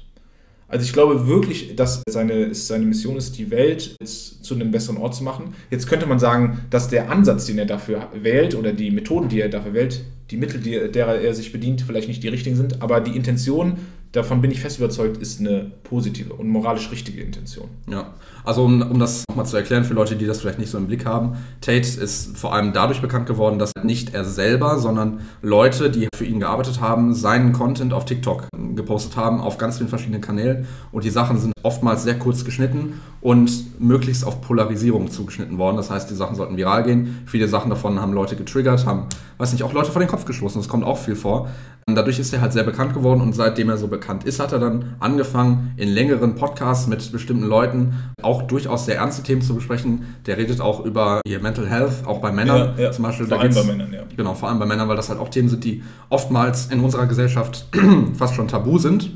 [0.70, 5.14] Also ich glaube wirklich, dass seine, seine Mission ist, die Welt zu einem besseren Ort
[5.14, 5.54] zu machen.
[5.70, 9.40] Jetzt könnte man sagen, dass der Ansatz, den er dafür wählt oder die Methoden, die
[9.40, 12.82] er dafür wählt, die Mittel, die, derer er sich bedient, vielleicht nicht die richtigen sind,
[12.82, 13.78] aber die Intention
[14.12, 17.68] davon bin ich fest überzeugt, ist eine positive und moralisch richtige Intention.
[17.90, 20.78] Ja, also um, um das nochmal zu erklären für Leute, die das vielleicht nicht so
[20.78, 25.20] im Blick haben, Tate ist vor allem dadurch bekannt geworden, dass nicht er selber, sondern
[25.42, 29.88] Leute, die für ihn gearbeitet haben, seinen Content auf TikTok gepostet haben, auf ganz vielen
[29.88, 35.58] verschiedenen Kanälen und die Sachen sind oftmals sehr kurz geschnitten und möglichst auf Polarisierung zugeschnitten
[35.58, 35.76] worden.
[35.76, 37.22] Das heißt, die Sachen sollten viral gehen.
[37.26, 39.06] Viele Sachen davon haben Leute getriggert, haben,
[39.38, 40.60] weiß nicht, auch Leute vor den Kopf gestoßen.
[40.60, 41.48] Das kommt auch viel vor.
[41.88, 44.52] Und dadurch ist er halt sehr bekannt geworden und seitdem er so bekannt ist, hat
[44.52, 49.54] er dann angefangen, in längeren Podcasts mit bestimmten Leuten auch durchaus sehr ernste Themen zu
[49.54, 50.04] besprechen.
[50.26, 52.90] Der redet auch über ihr Mental Health, auch bei Männern ja, ja.
[52.90, 53.26] zum Beispiel.
[53.26, 54.02] Vor allem bei Männern, ja.
[54.14, 57.06] Genau, vor allem bei Männern, weil das halt auch Themen sind, die oftmals in unserer
[57.06, 57.66] Gesellschaft
[58.12, 59.10] fast schon tabu sind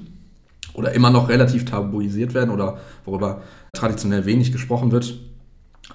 [0.72, 3.42] oder immer noch relativ tabuisiert werden oder worüber
[3.74, 5.18] traditionell wenig gesprochen wird.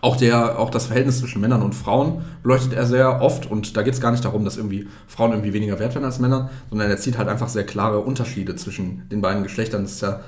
[0.02, 3.82] Auch, der, auch das Verhältnis zwischen Männern und Frauen beleuchtet er sehr oft und da
[3.82, 6.90] geht es gar nicht darum, dass irgendwie Frauen irgendwie weniger wert werden als Männer, sondern
[6.90, 9.84] er zieht halt einfach sehr klare Unterschiede zwischen den beiden Geschlechtern.
[9.84, 10.22] Das ist ja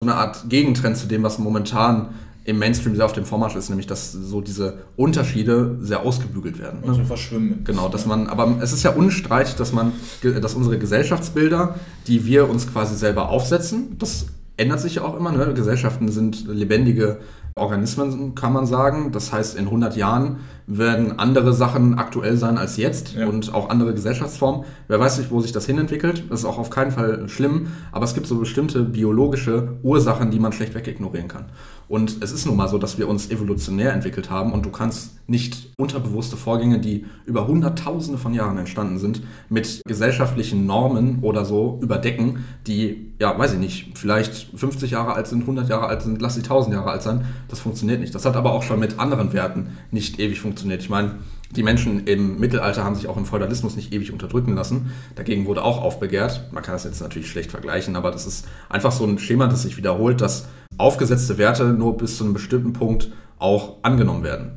[0.00, 2.08] so eine Art Gegentrend zu dem, was momentan
[2.44, 6.80] im Mainstream sehr auf dem Vormarsch ist, nämlich dass so diese Unterschiede sehr ausgebügelt werden.
[6.80, 6.88] Ne?
[6.88, 7.62] Also verschwimmen.
[7.64, 11.76] Genau, dass man, aber es ist ja unstreitig, dass man, dass unsere Gesellschaftsbilder,
[12.08, 15.30] die wir uns quasi selber aufsetzen, das ändert sich ja auch immer.
[15.30, 15.54] Ne?
[15.54, 17.18] Gesellschaften sind lebendige
[17.54, 19.12] Organismen, kann man sagen.
[19.12, 23.26] Das heißt, in 100 Jahren werden andere Sachen aktuell sein als jetzt ja.
[23.26, 24.64] und auch andere Gesellschaftsformen.
[24.88, 26.24] Wer weiß nicht, wo sich das hinentwickelt.
[26.30, 30.38] Das ist auch auf keinen Fall schlimm, aber es gibt so bestimmte biologische Ursachen, die
[30.38, 31.46] man schlechtweg ignorieren kann.
[31.92, 35.10] Und es ist nun mal so, dass wir uns evolutionär entwickelt haben und du kannst
[35.28, 41.78] nicht unterbewusste Vorgänge, die über Hunderttausende von Jahren entstanden sind, mit gesellschaftlichen Normen oder so
[41.82, 46.22] überdecken, die, ja, weiß ich nicht, vielleicht 50 Jahre alt sind, 100 Jahre alt sind,
[46.22, 47.26] lass sie 1000 Jahre alt sein.
[47.48, 48.14] Das funktioniert nicht.
[48.14, 50.80] Das hat aber auch schon mit anderen Werten nicht ewig funktioniert.
[50.80, 51.16] Ich meine,
[51.56, 54.92] die Menschen im Mittelalter haben sich auch im Feudalismus nicht ewig unterdrücken lassen.
[55.16, 56.48] Dagegen wurde auch aufbegehrt.
[56.52, 59.62] Man kann das jetzt natürlich schlecht vergleichen, aber das ist einfach so ein Schema, das
[59.62, 60.46] sich wiederholt, dass
[60.78, 64.52] aufgesetzte Werte nur bis zu einem bestimmten Punkt auch angenommen werden.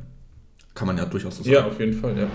[0.74, 1.54] Kann man ja durchaus so sagen.
[1.54, 2.28] Ja, auf jeden Fall, ja.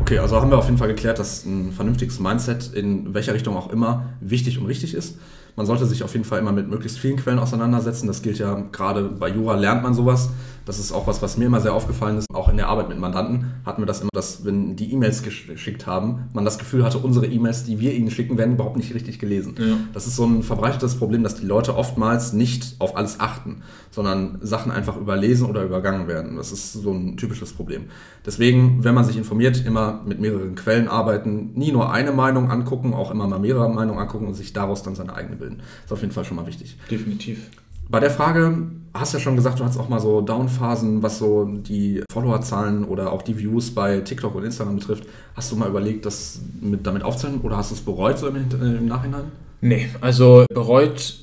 [0.00, 3.56] Okay, also haben wir auf jeden Fall geklärt, dass ein vernünftiges Mindset in welcher Richtung
[3.56, 5.16] auch immer wichtig und richtig ist.
[5.54, 8.06] Man sollte sich auf jeden Fall immer mit möglichst vielen Quellen auseinandersetzen.
[8.06, 10.30] Das gilt ja gerade bei Jura lernt man sowas.
[10.64, 12.26] Das ist auch was, was mir immer sehr aufgefallen ist.
[12.32, 15.86] Auch in der Arbeit mit Mandanten hatten wir das immer, dass wenn die E-Mails geschickt
[15.86, 19.18] haben, man das Gefühl hatte, unsere E-Mails, die wir ihnen schicken, werden überhaupt nicht richtig
[19.18, 19.54] gelesen.
[19.58, 19.76] Ja.
[19.92, 24.38] Das ist so ein verbreitetes Problem, dass die Leute oftmals nicht auf alles achten, sondern
[24.42, 26.36] Sachen einfach überlesen oder übergangen werden.
[26.36, 27.84] Das ist so ein typisches Problem.
[28.24, 32.94] Deswegen, wenn man sich informiert, immer mit mehreren Quellen arbeiten, nie nur eine Meinung angucken,
[32.94, 35.58] auch immer mal mehrere Meinungen angucken und sich daraus dann seine eigene bilden.
[35.58, 36.78] Das ist auf jeden Fall schon mal wichtig.
[36.90, 37.50] Definitiv.
[37.88, 41.18] Bei der Frage, hast du ja schon gesagt, du hast auch mal so Downphasen, was
[41.18, 45.04] so die Followerzahlen oder auch die Views bei TikTok und Instagram betrifft.
[45.34, 48.36] Hast du mal überlegt, das mit, damit aufzuhören oder hast du es bereut so im,
[48.36, 49.24] im Nachhinein?
[49.60, 51.22] Nee, also bereut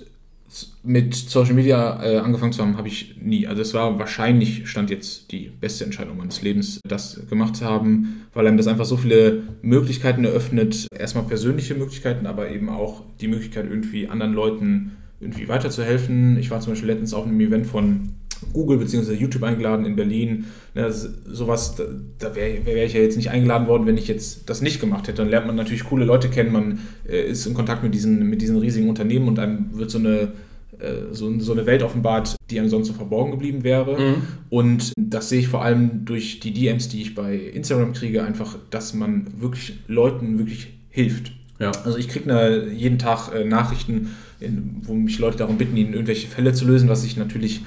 [0.83, 3.45] mit Social Media äh, angefangen zu haben, habe ich nie.
[3.45, 8.25] Also es war wahrscheinlich, stand jetzt die beste Entscheidung meines Lebens, das gemacht zu haben,
[8.33, 10.87] weil einem das einfach so viele Möglichkeiten eröffnet.
[10.97, 16.37] Erstmal persönliche Möglichkeiten, aber eben auch die Möglichkeit, irgendwie anderen Leuten irgendwie weiterzuhelfen.
[16.37, 18.15] Ich war zum Beispiel letztens auf einem Event von
[18.53, 19.13] Google bzw.
[19.13, 20.45] YouTube eingeladen in Berlin.
[20.73, 21.83] Das, sowas, da,
[22.19, 25.07] da wäre wär ich ja jetzt nicht eingeladen worden, wenn ich jetzt das nicht gemacht
[25.07, 25.17] hätte.
[25.17, 28.41] Dann lernt man natürlich coole Leute kennen, man äh, ist in Kontakt mit diesen, mit
[28.41, 30.31] diesen riesigen Unternehmen und einem wird so eine,
[30.79, 33.99] äh, so, so, eine Welt offenbart, die einem sonst so verborgen geblieben wäre.
[33.99, 34.15] Mhm.
[34.49, 38.57] Und das sehe ich vor allem durch die DMs, die ich bei Instagram kriege, einfach,
[38.69, 41.33] dass man wirklich Leuten wirklich hilft.
[41.59, 41.71] Ja.
[41.83, 46.27] Also ich kriege jeden Tag äh, Nachrichten, in, wo mich Leute darum bitten, ihnen irgendwelche
[46.27, 47.61] Fälle zu lösen, was ich natürlich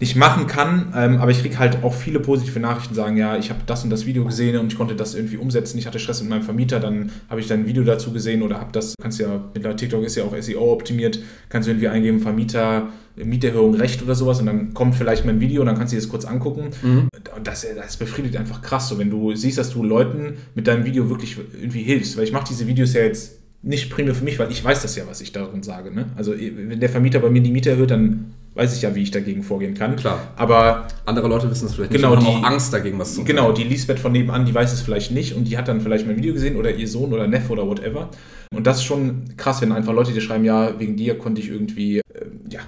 [0.00, 3.50] nicht machen kann, ähm, aber ich kriege halt auch viele positive Nachrichten, sagen, ja, ich
[3.50, 6.20] habe das und das Video gesehen und ich konnte das irgendwie umsetzen, ich hatte Stress
[6.20, 9.40] mit meinem Vermieter, dann habe ich dein Video dazu gesehen oder habe das, kannst ja,
[9.54, 14.14] mit TikTok ist ja auch SEO optimiert, kannst du irgendwie eingeben, Vermieter, Mieterhöhung Recht oder
[14.14, 16.70] sowas und dann kommt vielleicht mein Video und dann kannst du dir das kurz angucken.
[16.82, 17.08] Mhm.
[17.34, 20.84] Und das, das befriedigt einfach krass, so wenn du siehst, dass du Leuten mit deinem
[20.84, 24.38] Video wirklich irgendwie hilfst, weil ich mache diese Videos ja jetzt nicht primär für mich,
[24.38, 25.92] weil ich weiß das ja, was ich darin sage.
[25.92, 26.06] Ne?
[26.16, 29.10] Also wenn der Vermieter bei mir die Miete erhöht, dann weiß ich ja, wie ich
[29.10, 29.96] dagegen vorgehen kann.
[29.96, 30.32] Klar.
[30.36, 33.18] Aber andere Leute wissen es vielleicht genau, nicht und haben auch Angst dagegen, was zu
[33.18, 33.26] tun.
[33.26, 36.06] Genau, die Lisbeth von nebenan, die weiß es vielleicht nicht und die hat dann vielleicht
[36.06, 38.10] mein Video gesehen oder ihr Sohn oder Neffe oder whatever.
[38.54, 41.50] Und das ist schon krass, wenn einfach Leute dir schreiben, ja, wegen dir konnte ich
[41.50, 42.02] irgendwie, äh,
[42.50, 42.60] ja,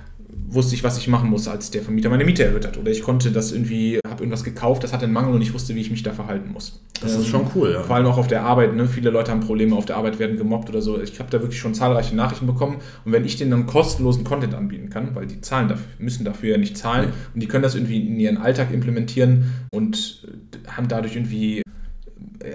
[0.53, 2.77] wusste ich, was ich machen muss, als der Vermieter meine Miete erhöht hat.
[2.77, 5.75] Oder ich konnte das irgendwie, habe irgendwas gekauft, das hatte einen Mangel und ich wusste,
[5.75, 6.81] wie ich mich da verhalten muss.
[7.01, 7.83] Das ähm, ist schon cool, ja.
[7.83, 8.75] Vor allem auch auf der Arbeit.
[8.75, 8.87] Ne?
[8.87, 11.01] Viele Leute haben Probleme auf der Arbeit, werden gemobbt oder so.
[11.01, 12.77] Ich habe da wirklich schon zahlreiche Nachrichten bekommen.
[13.05, 16.51] Und wenn ich denen dann kostenlosen Content anbieten kann, weil die zahlen dafür, müssen dafür
[16.51, 17.15] ja nicht zahlen ja.
[17.35, 20.27] und die können das irgendwie in ihren Alltag implementieren und
[20.67, 21.63] haben dadurch irgendwie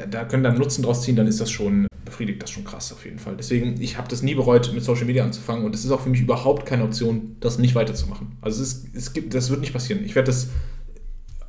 [0.10, 3.04] da können dann Nutzen draus ziehen, dann ist das schon, befriedigt das schon krass auf
[3.04, 3.36] jeden Fall.
[3.36, 6.10] Deswegen, ich habe das nie bereut, mit Social Media anzufangen und es ist auch für
[6.10, 8.38] mich überhaupt keine Option, das nicht weiterzumachen.
[8.40, 10.06] Also es, ist, es gibt, das wird nicht passieren.
[10.06, 10.48] Ich werde das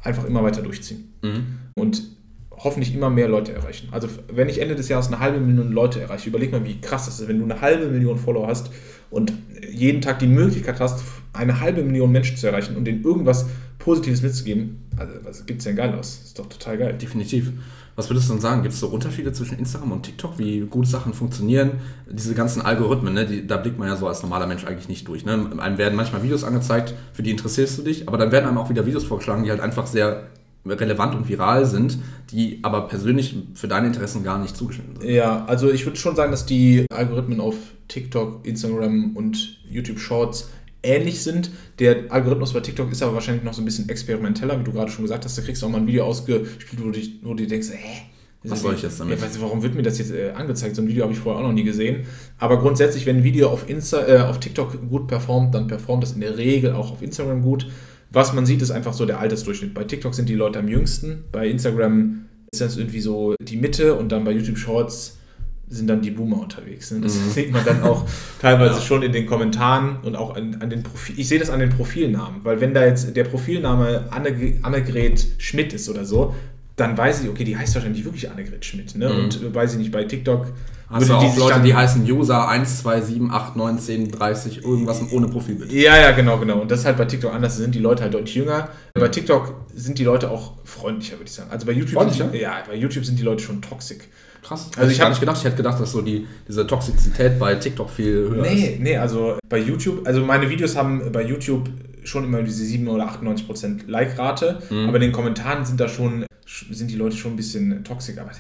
[0.03, 1.13] einfach immer weiter durchziehen.
[1.23, 1.59] Mhm.
[1.77, 2.03] Und
[2.51, 3.91] hoffentlich immer mehr Leute erreichen.
[3.93, 7.07] Also wenn ich Ende des Jahres eine halbe Million Leute erreiche, überleg mal, wie krass
[7.07, 8.71] das ist, wenn du eine halbe Million Follower hast
[9.11, 9.33] und
[9.71, 13.47] jeden Tag die Möglichkeit hast, eine halbe Million Menschen zu erreichen und denen irgendwas
[13.79, 14.83] Positives mitzugeben.
[14.97, 16.19] Also was gibt es denn geil aus?
[16.19, 16.95] Das ist doch total geil.
[16.95, 17.53] Definitiv.
[17.97, 18.63] Was würdest du denn sagen?
[18.63, 21.81] Gibt es so Unterschiede zwischen Instagram und TikTok, wie gut Sachen funktionieren?
[22.11, 25.09] Diese ganzen Algorithmen, ne, die, da blickt man ja so als normaler Mensch eigentlich nicht
[25.09, 25.25] durch.
[25.25, 25.51] Ne?
[25.57, 28.69] Einem werden manchmal Videos angezeigt, für die interessierst du dich, aber dann werden einem auch
[28.69, 30.27] wieder Videos vorgeschlagen, die halt einfach sehr
[30.67, 31.99] relevant und viral sind,
[32.31, 35.11] die aber persönlich für deine Interessen gar nicht zugeschnitten sind.
[35.11, 37.55] Ja, also ich würde schon sagen, dass die Algorithmen auf
[37.89, 40.51] TikTok, Instagram und YouTube Shorts
[40.83, 41.51] ähnlich sind.
[41.79, 44.91] Der Algorithmus bei TikTok ist aber wahrscheinlich noch so ein bisschen experimenteller, wie du gerade
[44.91, 45.37] schon gesagt hast.
[45.37, 48.03] Da kriegst du auch mal ein Video ausgespielt, wo du, wo du denkst, hä?
[48.49, 49.19] Was soll ich jetzt damit?
[49.19, 50.77] Ja, weiß, warum wird mir das jetzt äh, angezeigt?
[50.77, 52.07] So ein Video habe ich vorher auch noch nie gesehen.
[52.39, 56.13] Aber grundsätzlich, wenn ein Video auf, Insta, äh, auf TikTok gut performt, dann performt es
[56.13, 57.67] in der Regel auch auf Instagram gut.
[58.11, 59.75] Was man sieht, ist einfach so der Altersdurchschnitt.
[59.75, 63.95] Bei TikTok sind die Leute am jüngsten, bei Instagram ist das irgendwie so die Mitte
[63.95, 65.19] und dann bei YouTube Shorts
[65.69, 66.91] sind dann die Boomer unterwegs.
[66.93, 67.01] Ne?
[67.01, 67.31] Das mhm.
[67.31, 68.05] sieht man dann auch
[68.41, 68.81] teilweise ja.
[68.81, 71.19] schon in den Kommentaren und auch an, an den Profil.
[71.19, 75.73] Ich sehe das an den Profilnamen, weil wenn da jetzt der Profilname Anne, Annegret Schmidt
[75.73, 76.35] ist oder so,
[76.77, 78.95] dann weiß ich, okay, die heißt wahrscheinlich wirklich Annegret Schmidt.
[78.97, 79.09] Ne?
[79.09, 79.25] Mhm.
[79.25, 80.53] Und weiß ich nicht, bei TikTok.
[80.89, 84.63] Hast du auch die Leute, die heißen User 1, 2, 7, 8, 9, 10, 30,
[84.63, 85.73] irgendwas ohne Profilbild.
[85.73, 86.61] Ja, ja, genau, genau.
[86.61, 87.57] Und das ist halt bei TikTok anders.
[87.57, 88.69] Da sind die Leute halt deutlich jünger.
[88.95, 89.01] Mhm.
[89.01, 91.51] Bei TikTok sind die Leute auch freundlicher, würde ich sagen.
[91.51, 94.05] Also bei YouTube, sind die, ja, bei YouTube sind die Leute schon toxisch.
[94.47, 94.71] Krass.
[94.77, 97.91] Also ich habe nicht gedacht, ich hätte gedacht, dass so die, diese Toxizität bei TikTok
[97.91, 98.81] viel höher nee, ist.
[98.81, 101.69] Nee, also bei YouTube, also meine Videos haben bei YouTube
[102.05, 104.89] schon immer diese 7 oder 98 Prozent Like-Rate, mhm.
[104.89, 108.31] aber in den Kommentaren sind da schon, sind die Leute schon ein bisschen toxisch, aber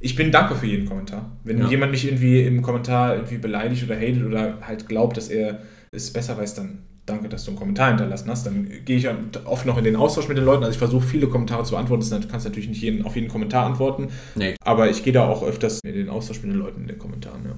[0.00, 1.30] ich bin dankbar für jeden Kommentar.
[1.44, 1.68] Wenn ja.
[1.68, 5.60] jemand mich irgendwie im Kommentar irgendwie beleidigt oder hatet oder halt glaubt, dass er
[5.92, 8.46] es besser weiß, dann danke, dass du einen Kommentar hinterlassen hast.
[8.46, 9.08] Dann gehe ich
[9.44, 10.62] oft noch in den Austausch mit den Leuten.
[10.62, 12.08] Also ich versuche viele Kommentare zu beantworten.
[12.08, 14.08] Du kannst natürlich nicht jeden, auf jeden Kommentar antworten.
[14.34, 14.54] Nee.
[14.64, 17.42] Aber ich gehe da auch öfters in den Austausch mit den Leuten in den Kommentaren.
[17.44, 17.54] Ja.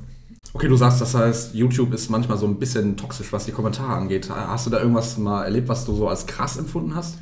[0.53, 3.93] Okay, du sagst, das heißt, YouTube ist manchmal so ein bisschen toxisch, was die Kommentare
[3.93, 4.31] angeht.
[4.31, 7.19] Hast du da irgendwas mal erlebt, was du so als krass empfunden hast?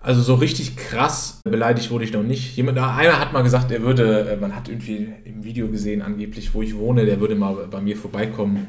[0.00, 2.56] Also so richtig krass beleidigt wurde ich noch nicht.
[2.56, 6.54] Jemand, einer hat mal gesagt, er würde, äh, man hat irgendwie im Video gesehen angeblich,
[6.54, 8.68] wo ich wohne, der würde mal bei mir vorbeikommen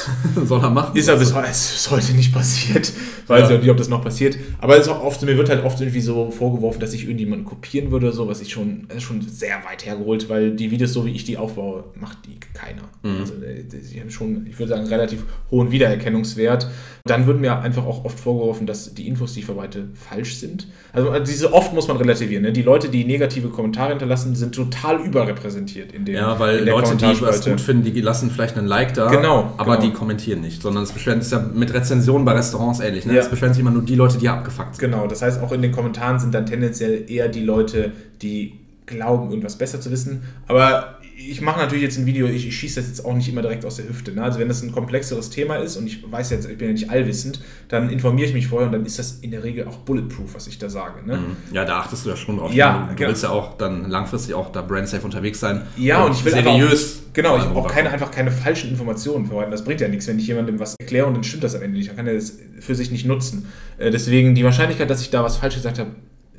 [0.44, 0.96] Soll er machen.
[0.96, 2.92] Ist ja bis heute nicht passiert.
[3.26, 3.54] Weiß ja.
[3.54, 4.36] ich nicht, ob das noch passiert.
[4.60, 7.46] Aber es ist auch oft, mir wird halt oft irgendwie so vorgeworfen, dass ich irgendjemanden
[7.46, 10.92] kopieren würde oder so, was ich schon, ist schon sehr weit hergeholt, weil die Videos,
[10.92, 12.82] so wie ich die aufbaue, macht die keiner.
[13.02, 13.20] Mhm.
[13.20, 16.68] Also äh, die haben schon, ich würde sagen, relativ hohen Wiedererkennungswert.
[17.04, 20.68] Dann wird mir einfach auch oft vorgeworfen, dass die Infos, die ich verwalte, falsch sind.
[20.92, 22.42] Also äh, diese oft muss man relativieren.
[22.42, 22.52] Ne?
[22.52, 27.20] Die Leute, die negative Kommentare hinterlassen, sind total überrepräsentiert in den Ja, weil Leute, die
[27.20, 29.08] was gut finden, die lassen vielleicht einen Like da.
[29.08, 29.52] Genau.
[29.56, 33.04] Aber genau die kommentieren nicht, sondern es beschweren sich ja mit Rezensionen bei Restaurants ähnlich.
[33.06, 33.14] Ne?
[33.14, 33.20] Ja.
[33.20, 34.90] Es beschweren sich immer nur die Leute, die abgefuckt sind.
[34.90, 37.92] Genau, das heißt, auch in den Kommentaren sind dann tendenziell eher die Leute,
[38.22, 40.22] die glauben, irgendwas besser zu wissen.
[40.48, 43.42] Aber ich mache natürlich jetzt ein Video, ich, ich schieße das jetzt auch nicht immer
[43.42, 44.12] direkt aus der Hüfte.
[44.12, 44.22] Ne?
[44.22, 46.90] Also wenn das ein komplexeres Thema ist und ich weiß jetzt, ich bin ja nicht
[46.90, 50.34] allwissend, dann informiere ich mich vorher und dann ist das in der Regel auch bulletproof,
[50.34, 51.06] was ich da sage.
[51.06, 51.18] Ne?
[51.18, 51.36] Mhm.
[51.52, 52.52] Ja, da achtest du ja schon drauf.
[52.52, 53.08] Ja, du, genau.
[53.08, 55.62] willst ja auch dann langfristig auch da brandsafe unterwegs sein.
[55.76, 57.02] Ja, und, ich will seriös.
[57.08, 59.50] Auch, genau, ich auch keine, einfach keine falschen Informationen verbreiten.
[59.50, 61.78] Das bringt ja nichts, wenn ich jemandem was erkläre und dann stimmt das am Ende
[61.78, 61.90] nicht.
[61.90, 63.46] Dann kann er das für sich nicht nutzen.
[63.78, 65.90] Äh, deswegen die Wahrscheinlichkeit, dass ich da was falsch gesagt habe,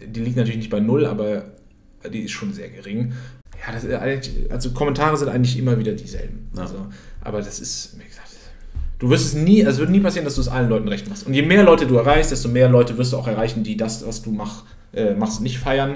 [0.06, 1.43] die liegt natürlich nicht bei null, aber
[2.12, 3.13] die ist schon sehr gering.
[3.65, 3.86] Ja, das,
[4.49, 6.49] also Kommentare sind eigentlich immer wieder dieselben.
[6.56, 6.63] Ja.
[6.63, 6.88] Also,
[7.21, 8.30] aber das ist, wie gesagt,
[8.99, 11.08] du wirst es nie, also es wird nie passieren, dass du es allen Leuten recht
[11.10, 11.26] machst.
[11.26, 14.06] Und je mehr Leute du erreichst, desto mehr Leute wirst du auch erreichen, die das,
[14.06, 15.95] was du mach, äh, machst, nicht feiern.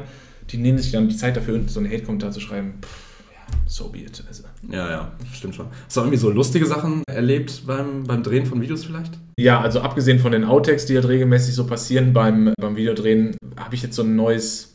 [0.50, 2.76] Die nehmen sich dann die Zeit dafür, so einen Hate-Kommentar zu schreiben.
[2.82, 4.24] Pff, ja, so be it.
[4.28, 4.44] Also.
[4.72, 5.68] Ja, ja, stimmt schon.
[5.86, 9.12] Hast du irgendwie so lustige Sachen erlebt beim, beim Drehen von Videos vielleicht?
[9.38, 13.76] Ja, also abgesehen von den Outtakes, die halt regelmäßig so passieren beim, beim Videodrehen, habe
[13.76, 14.67] ich jetzt so ein neues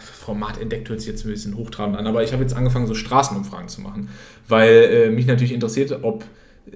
[0.00, 2.94] Format entdeckt hört sich jetzt ein bisschen hochtrabend an, aber ich habe jetzt angefangen, so
[2.94, 4.08] Straßenumfragen zu machen,
[4.48, 6.24] weil äh, mich natürlich interessiert, ob,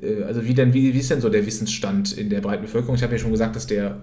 [0.01, 2.95] äh, also wie denn, wie, wie ist denn so der Wissensstand in der breiten Bevölkerung?
[2.97, 4.03] Ich habe ja schon gesagt, dass der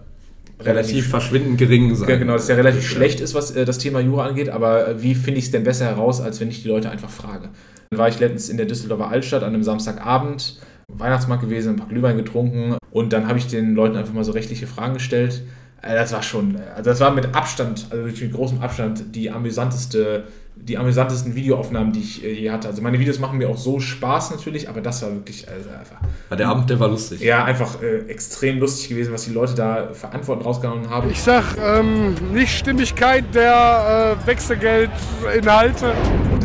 [0.60, 2.20] relativ, relativ verschwindend gering sein.
[2.20, 2.96] Genau, dass der relativ ja.
[2.96, 5.64] schlecht ist, was äh, das Thema Jura angeht, aber äh, wie finde ich es denn
[5.64, 7.50] besser heraus, als wenn ich die Leute einfach frage?
[7.90, 11.88] Dann war ich letztens in der Düsseldorfer Altstadt an einem Samstagabend, Weihnachtsmarkt gewesen, ein paar
[11.88, 15.44] Glühwein getrunken und dann habe ich den Leuten einfach mal so rechtliche Fragen gestellt
[15.94, 20.24] das war schon, also das war mit Abstand, also wirklich mit großem Abstand die amüsanteste
[20.56, 22.68] die amüsantesten Videoaufnahmen, die ich äh, je hatte.
[22.68, 25.98] Also meine Videos machen mir auch so Spaß natürlich, aber das war wirklich also einfach.
[26.30, 27.22] Ja, der Abend, der war lustig.
[27.22, 31.10] Ja, einfach äh, extrem lustig gewesen, was die Leute da für Antworten rausgehauen haben.
[31.10, 35.94] Ich sag ähm, Nichtstimmigkeit der äh, Wechselgeldinhalte.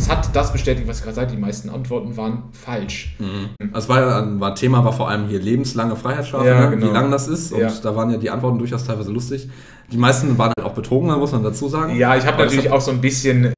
[0.00, 3.14] Es hat das bestätigt, was ich gerade sagte, die meisten Antworten waren falsch.
[3.18, 3.50] Mhm.
[3.70, 6.70] Das war, war Thema war vor allem hier lebenslange Freiheitsstrafe, ja, ne?
[6.70, 6.86] genau.
[6.86, 7.52] wie lang das ist.
[7.52, 7.70] Und ja.
[7.82, 9.50] da waren ja die Antworten durchaus teilweise lustig.
[9.92, 11.96] Die meisten waren halt auch betrogen, muss man dazu sagen.
[11.96, 13.52] Ja, ich habe natürlich auch so ein bisschen äh,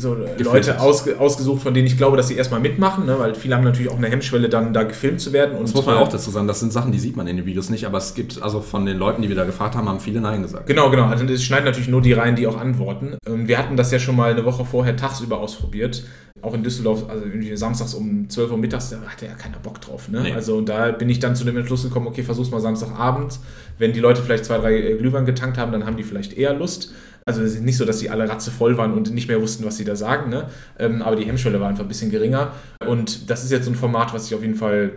[0.00, 3.18] so Leute ausge, ausgesucht, von denen ich glaube, dass sie erstmal mitmachen, ne?
[3.18, 5.56] weil viele haben natürlich auch eine Hemmschwelle, dann da gefilmt zu werden.
[5.56, 7.46] Und das muss man auch dazu sagen, das sind Sachen, die sieht man in den
[7.46, 10.00] Videos nicht, aber es gibt, also von den Leuten, die wir da gefragt haben, haben
[10.00, 10.66] viele Nein gesagt.
[10.66, 11.04] Genau, genau.
[11.04, 13.16] Also es schneiden natürlich nur die rein, die auch antworten.
[13.26, 16.04] Ähm, wir hatten das ja schon mal eine Woche vorher tagsüber ausprobiert.
[16.42, 19.78] Auch in Düsseldorf, also irgendwie samstags um 12 Uhr mittags, da hatte ja keiner Bock
[19.82, 20.08] drauf.
[20.08, 20.22] Ne?
[20.22, 20.32] Nee.
[20.32, 23.38] Also da bin ich dann zu dem Entschluss gekommen, okay, versuch's mal Samstagabend.
[23.80, 26.52] Wenn die Leute vielleicht zwei, drei äh, Glühwein getankt haben, dann haben die vielleicht eher
[26.52, 26.92] Lust.
[27.24, 29.76] Also es ist nicht so, dass die alle ratzevoll waren und nicht mehr wussten, was
[29.76, 30.48] sie da sagen, ne?
[30.78, 32.52] Ähm, aber die Hemmschwelle war einfach ein bisschen geringer.
[32.86, 34.92] Und das ist jetzt so ein Format, was ich auf jeden Fall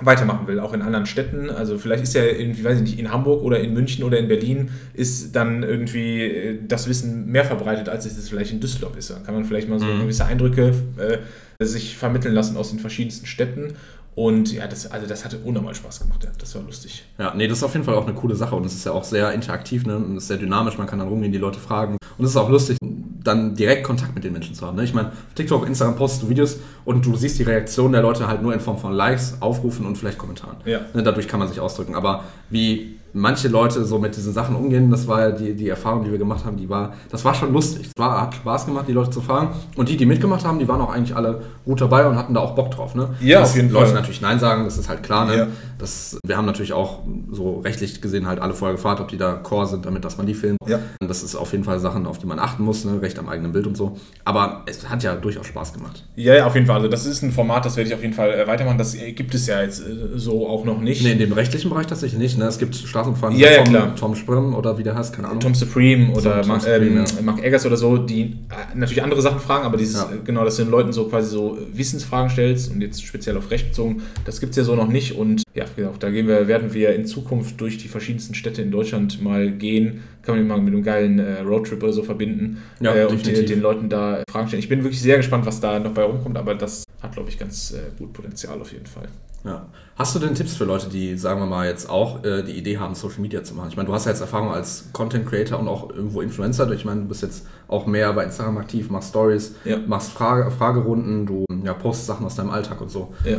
[0.00, 1.50] weitermachen will, auch in anderen Städten.
[1.50, 4.28] Also vielleicht ist ja irgendwie, weiß ich nicht, in Hamburg oder in München oder in
[4.28, 9.10] Berlin ist dann irgendwie äh, das Wissen mehr verbreitet, als es vielleicht in Düsseldorf ist.
[9.10, 10.00] Dann kann man vielleicht mal so mhm.
[10.00, 11.18] gewisse Eindrücke äh,
[11.64, 13.74] sich vermitteln lassen aus den verschiedensten Städten.
[14.18, 16.24] Und ja, das, also das hatte unnormal Spaß gemacht.
[16.24, 16.30] Ja.
[16.36, 17.04] Das war lustig.
[17.18, 18.90] Ja, nee, das ist auf jeden Fall auch eine coole Sache und es ist ja
[18.90, 19.94] auch sehr interaktiv ne?
[19.94, 20.76] und es ist sehr dynamisch.
[20.76, 21.98] Man kann dann rumgehen, die Leute fragen.
[22.18, 24.76] Und es ist auch lustig, dann direkt Kontakt mit den Menschen zu haben.
[24.76, 24.82] Ne?
[24.82, 28.26] Ich meine, auf TikTok, Instagram postest du Videos und du siehst die Reaktion der Leute
[28.26, 30.56] halt nur in Form von Likes, Aufrufen und vielleicht Kommentaren.
[30.64, 30.80] Ja.
[30.94, 31.04] Ne?
[31.04, 31.94] Dadurch kann man sich ausdrücken.
[31.94, 36.04] Aber wie manche Leute so mit diesen Sachen umgehen, das war ja die, die Erfahrung,
[36.04, 37.86] die wir gemacht haben, die war, das war schon lustig.
[37.86, 39.50] Es war, hat Spaß gemacht, die Leute zu fragen.
[39.76, 42.40] Und die, die mitgemacht haben, die waren auch eigentlich alle gut dabei und hatten da
[42.40, 42.94] auch Bock drauf.
[42.94, 43.10] Ne?
[43.20, 43.94] Ja, auf jeden Leute Fall.
[44.08, 45.26] Natürlich Nein sagen, das ist halt klar.
[45.26, 45.36] Ne?
[45.36, 45.46] Ja.
[45.78, 49.34] Das, wir haben natürlich auch so rechtlich gesehen halt alle vorher gefragt, ob die da
[49.34, 50.58] Core sind, damit dass man die filmt.
[50.66, 50.80] Ja.
[51.00, 53.00] Das ist auf jeden Fall Sachen, auf die man achten muss, ne?
[53.00, 53.96] Recht am eigenen Bild und so.
[54.24, 56.04] Aber es hat ja durchaus Spaß gemacht.
[56.16, 56.76] Ja, ja, auf jeden Fall.
[56.76, 58.78] Also das ist ein Format, das werde ich auf jeden Fall äh, weitermachen.
[58.78, 59.84] Das gibt es ja jetzt äh,
[60.16, 61.02] so auch noch nicht.
[61.02, 62.38] Nee, in dem rechtlichen Bereich tatsächlich nicht.
[62.38, 62.46] Ne?
[62.46, 63.94] Es gibt Straßenumfragen ja, ja, klar.
[63.94, 65.40] Tom Sprem oder wie der heißt, keine Ahnung.
[65.40, 67.24] Tom Supreme oder so, Mark, Supreme, ähm.
[67.24, 70.64] Mark Eggers oder so, die äh, natürlich andere Sachen fragen, aber dieses, genau, dass du
[70.64, 73.87] den Leuten so quasi so Wissensfragen stellst und jetzt speziell auf Recht bezogen,
[74.24, 76.94] das gibt es ja so noch nicht und ja, genau, da gehen wir, werden wir
[76.94, 80.02] in Zukunft durch die verschiedensten Städte in Deutschland mal gehen.
[80.22, 83.46] Kann man mal mit einem geilen äh, Roadtrip oder so verbinden ja, äh, und den,
[83.46, 84.62] den, Leuten da Fragen stellen.
[84.62, 87.38] Ich bin wirklich sehr gespannt, was da noch bei rumkommt, aber das hat, glaube ich,
[87.38, 89.08] ganz äh, gut Potenzial auf jeden Fall.
[89.44, 89.66] Ja.
[89.96, 92.78] Hast du denn Tipps für Leute, die, sagen wir mal, jetzt auch äh, die Idee
[92.78, 93.68] haben, Social Media zu machen?
[93.70, 96.70] Ich meine, du hast ja jetzt Erfahrung als Content Creator und auch irgendwo Influencer.
[96.72, 99.78] Ich meine, du bist jetzt auch mehr bei Instagram aktiv, machst Stories, ja.
[99.86, 103.12] machst Frage, Fragerunden, du ja, postest Sachen aus deinem Alltag und so.
[103.24, 103.38] Ja.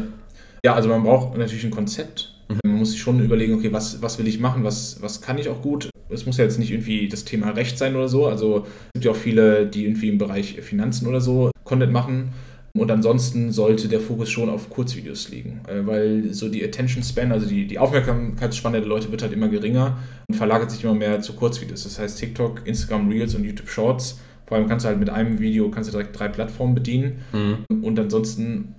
[0.63, 2.33] Ja, also man braucht natürlich ein Konzept.
[2.49, 2.59] Mhm.
[2.65, 5.49] Man muss sich schon überlegen, okay, was, was will ich machen, was, was kann ich
[5.49, 5.89] auch gut.
[6.09, 8.25] Es muss ja jetzt nicht irgendwie das Thema Recht sein oder so.
[8.25, 12.33] Also es gibt ja auch viele, die irgendwie im Bereich Finanzen oder so Content machen
[12.77, 17.31] und ansonsten sollte der Fokus schon auf Kurzvideos liegen, äh, weil so die Attention Span,
[17.31, 21.19] also die, die Aufmerksamkeitsspanne der Leute wird halt immer geringer und verlagert sich immer mehr
[21.21, 21.83] zu Kurzvideos.
[21.83, 24.19] Das heißt TikTok, Instagram Reels und YouTube Shorts.
[24.45, 27.83] Vor allem kannst du halt mit einem Video kannst du direkt drei Plattformen bedienen mhm.
[27.83, 28.75] und ansonsten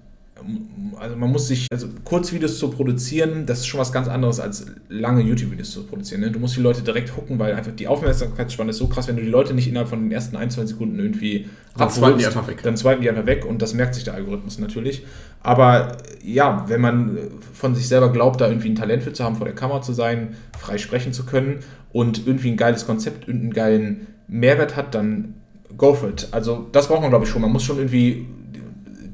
[0.98, 4.66] also man muss sich, also Kurzvideos zu produzieren, das ist schon was ganz anderes als
[4.88, 6.20] lange YouTube-Videos zu produzieren.
[6.20, 6.30] Ne?
[6.30, 9.22] Du musst die Leute direkt gucken, weil einfach die Aufmerksamkeitsspanne ist so krass, wenn du
[9.22, 12.26] die Leute nicht innerhalb von den ersten ein, zwei Sekunden irgendwie dann abholst, zweiten die
[12.26, 12.62] einfach weg.
[12.62, 15.04] Dann zweiten die einfach weg und das merkt sich der Algorithmus natürlich.
[15.42, 17.18] Aber ja, wenn man
[17.52, 19.92] von sich selber glaubt, da irgendwie ein Talent für zu haben, vor der Kamera zu
[19.92, 21.60] sein, frei sprechen zu können
[21.92, 25.34] und irgendwie ein geiles Konzept und einen geilen Mehrwert hat, dann
[25.76, 26.28] go for it.
[26.32, 27.42] Also das braucht man glaube ich schon.
[27.42, 28.26] Man muss schon irgendwie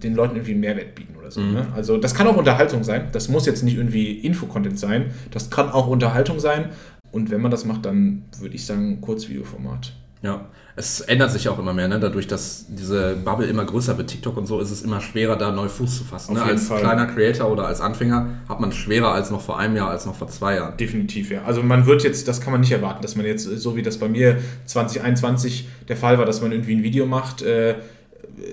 [0.02, 1.40] den Leuten irgendwie einen Mehrwert bieten oder so.
[1.40, 1.54] Mhm.
[1.54, 1.66] Ne?
[1.74, 3.08] Also das kann auch Unterhaltung sein.
[3.12, 5.10] Das muss jetzt nicht irgendwie Infocontent sein.
[5.30, 6.70] Das kann auch Unterhaltung sein.
[7.10, 9.92] Und wenn man das macht, dann würde ich sagen Kurzvideoformat.
[10.22, 10.46] Ja,
[10.76, 12.00] es ändert sich auch immer mehr, ne?
[12.00, 15.52] dadurch, dass diese Bubble immer größer wird, TikTok und so, ist es immer schwerer, da
[15.52, 16.34] neu Fuß zu fassen.
[16.34, 16.42] Ne?
[16.42, 16.80] Als Fall.
[16.80, 20.04] kleiner Creator oder als Anfänger hat man es schwerer als noch vor einem Jahr, als
[20.04, 20.76] noch vor zwei Jahren.
[20.76, 21.42] Definitiv, ja.
[21.44, 23.98] Also man wird jetzt, das kann man nicht erwarten, dass man jetzt, so wie das
[23.98, 27.76] bei mir 2021 der Fall war, dass man irgendwie ein Video macht, äh,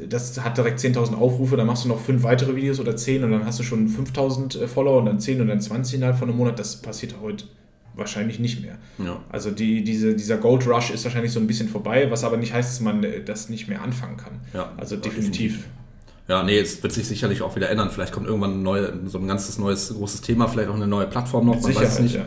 [0.07, 3.31] das hat direkt 10.000 Aufrufe, dann machst du noch fünf weitere Videos oder zehn und
[3.31, 6.29] dann hast du schon 5.000 äh, Follower und dann 10 und dann 20 innerhalb von
[6.29, 6.59] einem Monat.
[6.59, 7.45] Das passiert heute
[7.95, 8.77] wahrscheinlich nicht mehr.
[9.03, 9.21] Ja.
[9.29, 12.53] Also die, diese, dieser Gold Rush ist wahrscheinlich so ein bisschen vorbei, was aber nicht
[12.53, 14.39] heißt, dass man äh, das nicht mehr anfangen kann.
[14.53, 15.65] Ja, also definitiv.
[16.27, 17.89] Ja, nee, es wird sich sicherlich auch wieder ändern.
[17.89, 21.45] Vielleicht kommt irgendwann neue, so ein ganzes neues großes Thema, vielleicht auch eine neue Plattform
[21.45, 22.15] noch, Mit man Sicherheit, weiß es nicht.
[22.15, 22.25] Ja.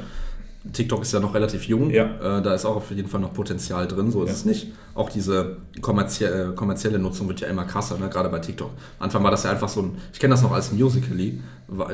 [0.72, 2.38] TikTok ist ja noch relativ jung, ja.
[2.38, 4.68] äh, da ist auch auf jeden Fall noch Potenzial drin, so ist es nicht.
[4.96, 8.08] Auch diese kommerzie kommerzielle Nutzung wird ja immer krasser, ne?
[8.08, 8.70] gerade bei TikTok.
[8.98, 11.40] Anfang war das ja einfach so ein, ich kenne das noch als Musical.ly,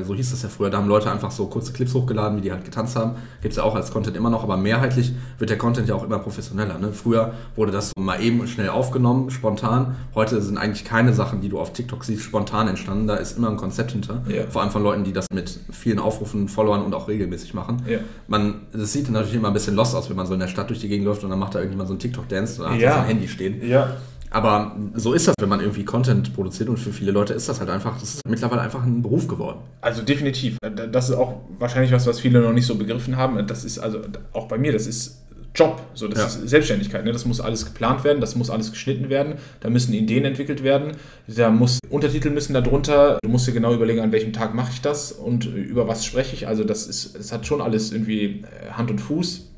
[0.05, 2.53] so hieß das ja früher, da haben Leute einfach so kurze Clips hochgeladen, wie die
[2.53, 3.13] halt getanzt haben.
[3.41, 6.05] Gibt es ja auch als Content immer noch, aber mehrheitlich wird der Content ja auch
[6.05, 6.79] immer professioneller.
[6.79, 6.93] Ne?
[6.93, 9.97] Früher wurde das mal eben schnell aufgenommen, spontan.
[10.15, 13.07] Heute sind eigentlich keine Sachen, die du auf TikTok siehst, spontan entstanden.
[13.07, 14.23] Da ist immer ein Konzept hinter.
[14.29, 14.47] Ja.
[14.49, 17.83] Vor allem von Leuten, die das mit vielen Aufrufen, Followern und auch regelmäßig machen.
[17.89, 17.99] Ja.
[18.29, 20.69] Man, das sieht natürlich immer ein bisschen lost aus, wenn man so in der Stadt
[20.69, 22.99] durch die Gegend läuft und dann macht da irgendjemand so einen TikTok-Dance oder ja.
[22.99, 23.67] sein Handy stehen.
[23.67, 23.97] Ja.
[24.31, 27.61] Aber so ist das, wenn man irgendwie Content produziert und für viele Leute ist das
[27.61, 29.59] halt einfach, das ist mittlerweile einfach ein Beruf geworden.
[29.83, 30.57] Also definitiv.
[30.91, 33.47] Das ist auch wahrscheinlich was, was viele noch nicht so begriffen haben.
[33.47, 34.01] Das ist also
[34.33, 35.23] auch bei mir, das ist
[35.55, 36.27] Job, so das ja.
[36.27, 37.05] ist Selbstständigkeit.
[37.05, 37.13] Ne?
[37.13, 40.93] Das muss alles geplant werden, das muss alles geschnitten werden, da müssen Ideen entwickelt werden,
[41.27, 43.19] da muss Untertitel müssen da drunter.
[43.23, 46.35] Du musst dir genau überlegen, an welchem Tag mache ich das und über was spreche
[46.35, 46.49] ich.
[46.49, 49.52] Also das ist, das hat schon alles irgendwie äh, Hand und Fuß.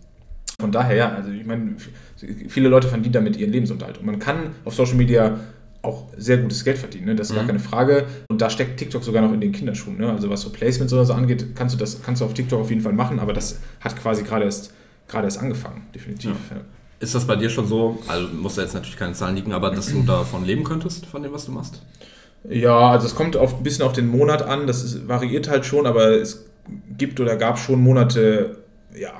[0.60, 1.76] Von daher, ja, also ich meine,
[2.48, 3.98] viele Leute verdienen damit ihren Lebensunterhalt.
[3.98, 5.38] Und man kann auf Social Media
[5.82, 7.14] auch sehr gutes Geld verdienen, ne?
[7.14, 7.38] das ist mhm.
[7.38, 8.06] gar keine Frage.
[8.28, 9.98] Und da steckt TikTok sogar noch in den Kinderschuhen.
[9.98, 10.10] Ne?
[10.10, 12.70] Also was so Placements oder so angeht, kannst du das kannst du auf TikTok auf
[12.70, 14.72] jeden Fall machen, aber das hat quasi gerade erst,
[15.08, 16.30] gerade erst angefangen, definitiv.
[16.50, 16.56] Ja.
[16.56, 16.62] Ja.
[17.00, 19.70] Ist das bei dir schon so, also musst du jetzt natürlich keine Zahlen liegen, aber
[19.70, 21.82] dass du davon leben könntest, von dem, was du machst?
[22.48, 25.66] Ja, also es kommt auf, ein bisschen auf den Monat an, das ist, variiert halt
[25.66, 26.46] schon, aber es
[26.96, 28.58] gibt oder gab schon Monate,
[28.94, 29.12] ja,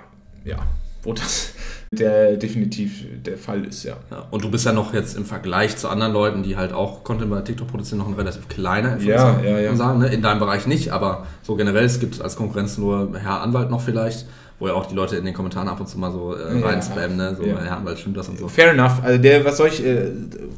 [0.45, 0.59] ja,
[1.05, 1.53] wo das
[1.95, 3.97] der definitiv der Fall ist, ja.
[4.11, 4.27] ja.
[4.31, 7.31] Und du bist ja noch jetzt im Vergleich zu anderen Leuten, die halt auch Content
[7.31, 9.77] bei TikTok produzieren, noch ein relativ kleiner Influencer, ja, ja, ja.
[9.77, 10.01] sagen.
[10.01, 10.09] Ne?
[10.09, 13.81] In deinem Bereich nicht, aber so generell, es gibt als Konkurrenz nur Herr Anwalt noch
[13.81, 14.27] vielleicht
[14.65, 16.83] wo ja auch die Leute in den Kommentaren ab und zu mal so äh, rein
[16.83, 17.37] spammen, ne?
[17.37, 17.63] So, ja.
[17.63, 18.49] ja, weil stimmt das und so.
[18.49, 19.03] Fair enough.
[19.03, 20.07] Also der, was soll ich, äh,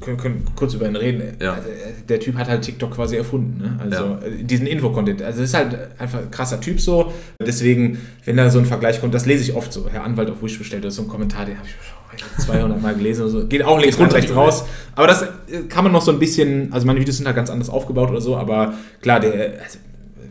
[0.00, 1.36] können, können kurz über ihn reden.
[1.42, 1.54] Ja.
[1.54, 1.68] Also,
[2.08, 3.78] der Typ hat halt TikTok quasi erfunden, ne?
[3.82, 4.18] Also ja.
[4.24, 5.22] Äh, diesen Info-Content.
[5.22, 7.12] Also ist halt einfach ein krasser Typ so.
[7.44, 9.88] Deswegen, wenn da so ein Vergleich kommt, das lese ich oft so.
[9.90, 11.74] Herr Anwalt auf Wish bestellt, das ist so ein Kommentar, den habe ich
[12.44, 13.46] 200 Mal gelesen oder so.
[13.46, 14.64] Geht auch links runter, rechts raus.
[14.94, 17.50] Aber das äh, kann man noch so ein bisschen, also meine Videos sind halt ganz
[17.50, 19.78] anders aufgebaut oder so, aber klar, der, also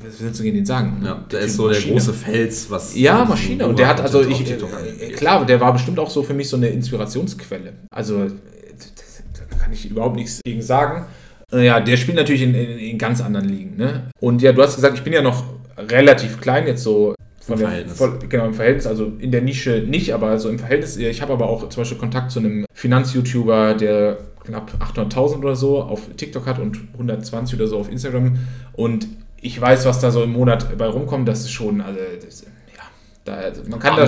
[0.04, 1.02] was willst du gegen den sagen?
[1.04, 1.86] Ja, der ist so Maschine.
[1.86, 2.96] der große Fels, was.
[2.96, 3.68] Ja, Maschine.
[3.68, 6.58] Und der hat, also ich, äh, klar, der war bestimmt auch so für mich so
[6.58, 7.74] eine Inspirationsquelle.
[7.90, 11.06] Also, da kann ich überhaupt nichts gegen sagen.
[11.52, 13.78] Äh, ja, der spielt natürlich in, in, in, ganz anderen Ligen.
[13.78, 14.10] Ne?
[14.20, 15.44] Und ja, du hast gesagt, ich bin ja noch
[15.78, 17.16] relativ klein, jetzt so
[17.46, 17.98] von Im Verhältnis.
[17.98, 20.98] Voll, genau, im Verhältnis, also in der Nische nicht, aber so im Verhältnis.
[20.98, 25.82] Ich habe aber auch zum Beispiel Kontakt zu einem Finanz-YouTuber, der knapp 800.000 oder so
[25.82, 28.40] auf TikTok hat und 120 oder so auf Instagram.
[28.74, 29.08] Und
[29.46, 32.84] ich weiß, was da so im Monat bei rumkommt, das ist schon, also, das, ja,
[33.26, 34.08] da, also man kann da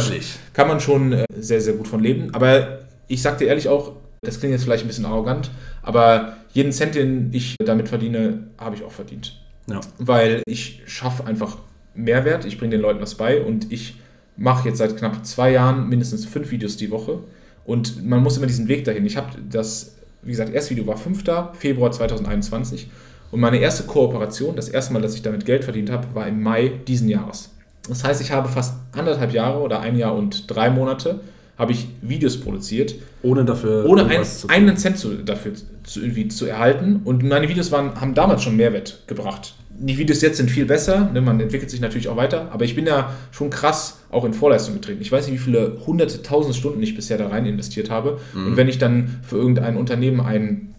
[0.53, 2.33] kann man schon äh, sehr, sehr gut von leben.
[2.33, 5.51] Aber ich sag dir ehrlich auch, das klingt jetzt vielleicht ein bisschen arrogant,
[5.83, 9.39] aber jeden Cent, den ich damit verdiene, habe ich auch verdient.
[9.69, 9.79] Ja.
[9.99, 11.57] Weil ich schaffe einfach
[11.93, 13.99] Mehrwert, ich bringe den Leuten was bei und ich
[14.37, 17.19] mache jetzt seit knapp zwei Jahren mindestens fünf Videos die Woche.
[17.63, 19.05] Und man muss immer diesen Weg dahin.
[19.05, 21.23] Ich habe das, wie gesagt, erste Video war 5.
[21.53, 22.89] Februar 2021
[23.31, 26.41] und meine erste Kooperation, das erste Mal, dass ich damit Geld verdient habe, war im
[26.41, 27.49] Mai diesen Jahres.
[27.87, 31.21] Das heißt, ich habe fast anderthalb Jahre oder ein Jahr und drei Monate
[31.57, 32.95] habe ich Videos produziert.
[33.23, 35.53] Ohne dafür ohne ein, einen Cent zu, dafür
[35.83, 37.01] zu, irgendwie zu erhalten.
[37.03, 39.55] Und meine Videos waren, haben damals schon Mehrwert gebracht.
[39.79, 42.73] Die Videos jetzt sind viel besser, ne, man entwickelt sich natürlich auch weiter, aber ich
[42.73, 45.01] bin ja schon krass auch in Vorleistung getreten.
[45.01, 48.19] Ich weiß nicht, wie viele hunderte, tausend Stunden ich bisher da rein investiert habe.
[48.33, 48.47] Mhm.
[48.47, 50.73] Und wenn ich dann für irgendein Unternehmen ein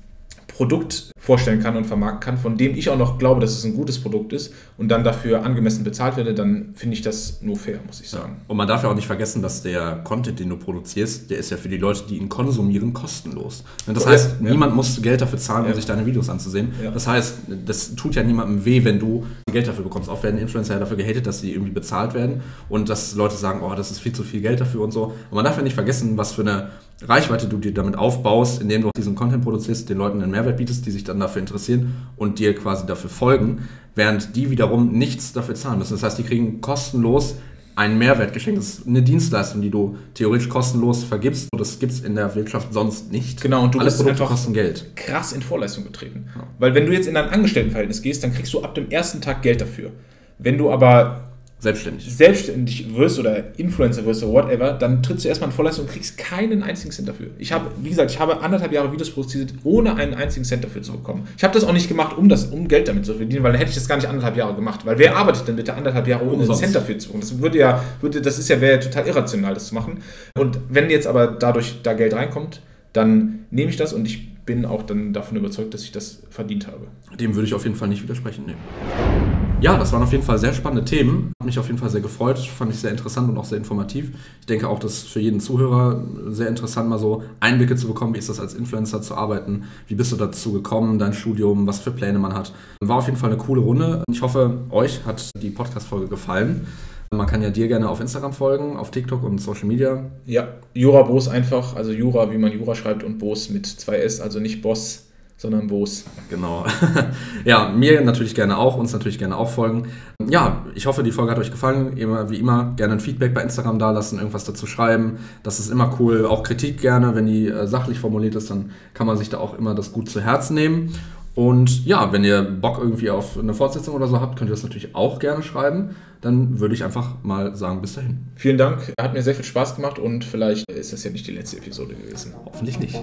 [0.48, 3.74] Produkt vorstellen kann und vermarkten kann, von dem ich auch noch glaube, dass es ein
[3.74, 7.80] gutes Produkt ist und dann dafür angemessen bezahlt werde, dann finde ich das nur fair,
[7.86, 8.38] muss ich sagen.
[8.46, 11.50] Und man darf ja auch nicht vergessen, dass der Content, den du produzierst, der ist
[11.50, 13.62] ja für die Leute, die ihn konsumieren, kostenlos.
[13.86, 14.50] Das heißt, ja.
[14.52, 15.74] niemand muss Geld dafür zahlen, um ja.
[15.74, 16.72] sich deine Videos anzusehen.
[16.82, 16.92] Ja.
[16.92, 17.34] Das heißt,
[17.66, 20.08] das tut ja niemandem weh, wenn du Geld dafür bekommst.
[20.08, 23.60] Auch werden Influencer ja dafür gehatet, dass sie irgendwie bezahlt werden und dass Leute sagen,
[23.62, 25.12] oh, das ist viel zu viel Geld dafür und so.
[25.30, 26.70] Und man darf ja nicht vergessen, was für eine
[27.02, 30.84] Reichweite du dir damit aufbaust, indem du diesen Content produzierst, den Leuten einen Mehrwert bietest,
[30.84, 35.54] die sich dann dafür interessieren und dir quasi dafür folgen, während die wiederum nichts dafür
[35.54, 35.94] zahlen müssen.
[35.94, 37.36] Das heißt, die kriegen kostenlos
[37.78, 38.58] einen Mehrwert geschenkt.
[38.58, 41.48] Das ist eine Dienstleistung, die du theoretisch kostenlos vergibst.
[41.56, 43.40] Das gibt es in der Wirtschaft sonst nicht.
[43.40, 44.96] Genau, und du Alle Produkte kosten Geld.
[44.96, 46.26] Krass in Vorleistung getreten.
[46.34, 46.42] Ja.
[46.58, 49.42] Weil wenn du jetzt in ein Angestelltenverhältnis gehst, dann kriegst du ab dem ersten Tag
[49.42, 49.92] Geld dafür.
[50.38, 51.27] Wenn du aber
[51.60, 52.14] selbstständig.
[52.14, 56.16] selbstständig wirst oder Influencer wirst oder whatever, dann trittst du erstmal in Vorleistung und kriegst
[56.16, 57.28] keinen einzigen Cent dafür.
[57.38, 60.82] Ich habe, wie gesagt, ich habe anderthalb Jahre Videos produziert, ohne einen einzigen Cent dafür
[60.82, 61.26] zu bekommen.
[61.36, 63.58] Ich habe das auch nicht gemacht, um, das, um Geld damit zu verdienen, weil dann
[63.58, 64.86] hätte ich das gar nicht anderthalb Jahre gemacht.
[64.86, 67.22] Weil wer arbeitet denn bitte anderthalb Jahre ohne einen Cent dafür zu bekommen?
[67.22, 69.98] Das würde ja, würde, das ist ja, wäre ja total irrational, das zu machen.
[70.38, 72.60] Und wenn jetzt aber dadurch da Geld reinkommt,
[72.92, 76.66] dann nehme ich das und ich bin auch dann davon überzeugt, dass ich das verdient
[76.68, 76.86] habe.
[77.18, 78.44] Dem würde ich auf jeden Fall nicht widersprechen.
[78.46, 79.47] Nee.
[79.60, 81.32] Ja, das waren auf jeden Fall sehr spannende Themen.
[81.40, 82.38] Hat mich auf jeden Fall sehr gefreut.
[82.38, 84.12] Fand ich sehr interessant und auch sehr informativ.
[84.38, 88.18] Ich denke auch, dass für jeden Zuhörer sehr interessant, mal so Einblicke zu bekommen, wie
[88.18, 91.90] ist das als Influencer zu arbeiten, wie bist du dazu gekommen, dein Studium, was für
[91.90, 92.52] Pläne man hat.
[92.80, 94.04] War auf jeden Fall eine coole Runde.
[94.08, 96.68] Ich hoffe, euch hat die Podcast-Folge gefallen.
[97.10, 100.04] Man kann ja dir gerne auf Instagram folgen, auf TikTok und Social Media.
[100.24, 104.20] Ja, Jura Boss einfach, also Jura, wie man Jura schreibt und Boss mit zwei S,
[104.20, 105.07] also nicht Boss
[105.38, 106.04] sondern Boos.
[106.28, 106.66] Genau.
[107.44, 109.86] ja, mir natürlich gerne auch, uns natürlich gerne auch folgen.
[110.28, 111.96] Ja, ich hoffe, die Folge hat euch gefallen.
[111.96, 115.18] Immer, wie immer, gerne ein Feedback bei Instagram dalassen, irgendwas dazu schreiben.
[115.44, 116.26] Das ist immer cool.
[116.26, 119.56] Auch Kritik gerne, wenn die äh, sachlich formuliert ist, dann kann man sich da auch
[119.56, 120.92] immer das gut zu Herzen nehmen.
[121.36, 124.64] Und ja, wenn ihr Bock irgendwie auf eine Fortsetzung oder so habt, könnt ihr das
[124.64, 125.94] natürlich auch gerne schreiben.
[126.20, 128.26] Dann würde ich einfach mal sagen, bis dahin.
[128.34, 131.32] Vielen Dank, hat mir sehr viel Spaß gemacht und vielleicht ist das ja nicht die
[131.32, 132.34] letzte Episode gewesen.
[132.44, 133.00] Hoffentlich nicht.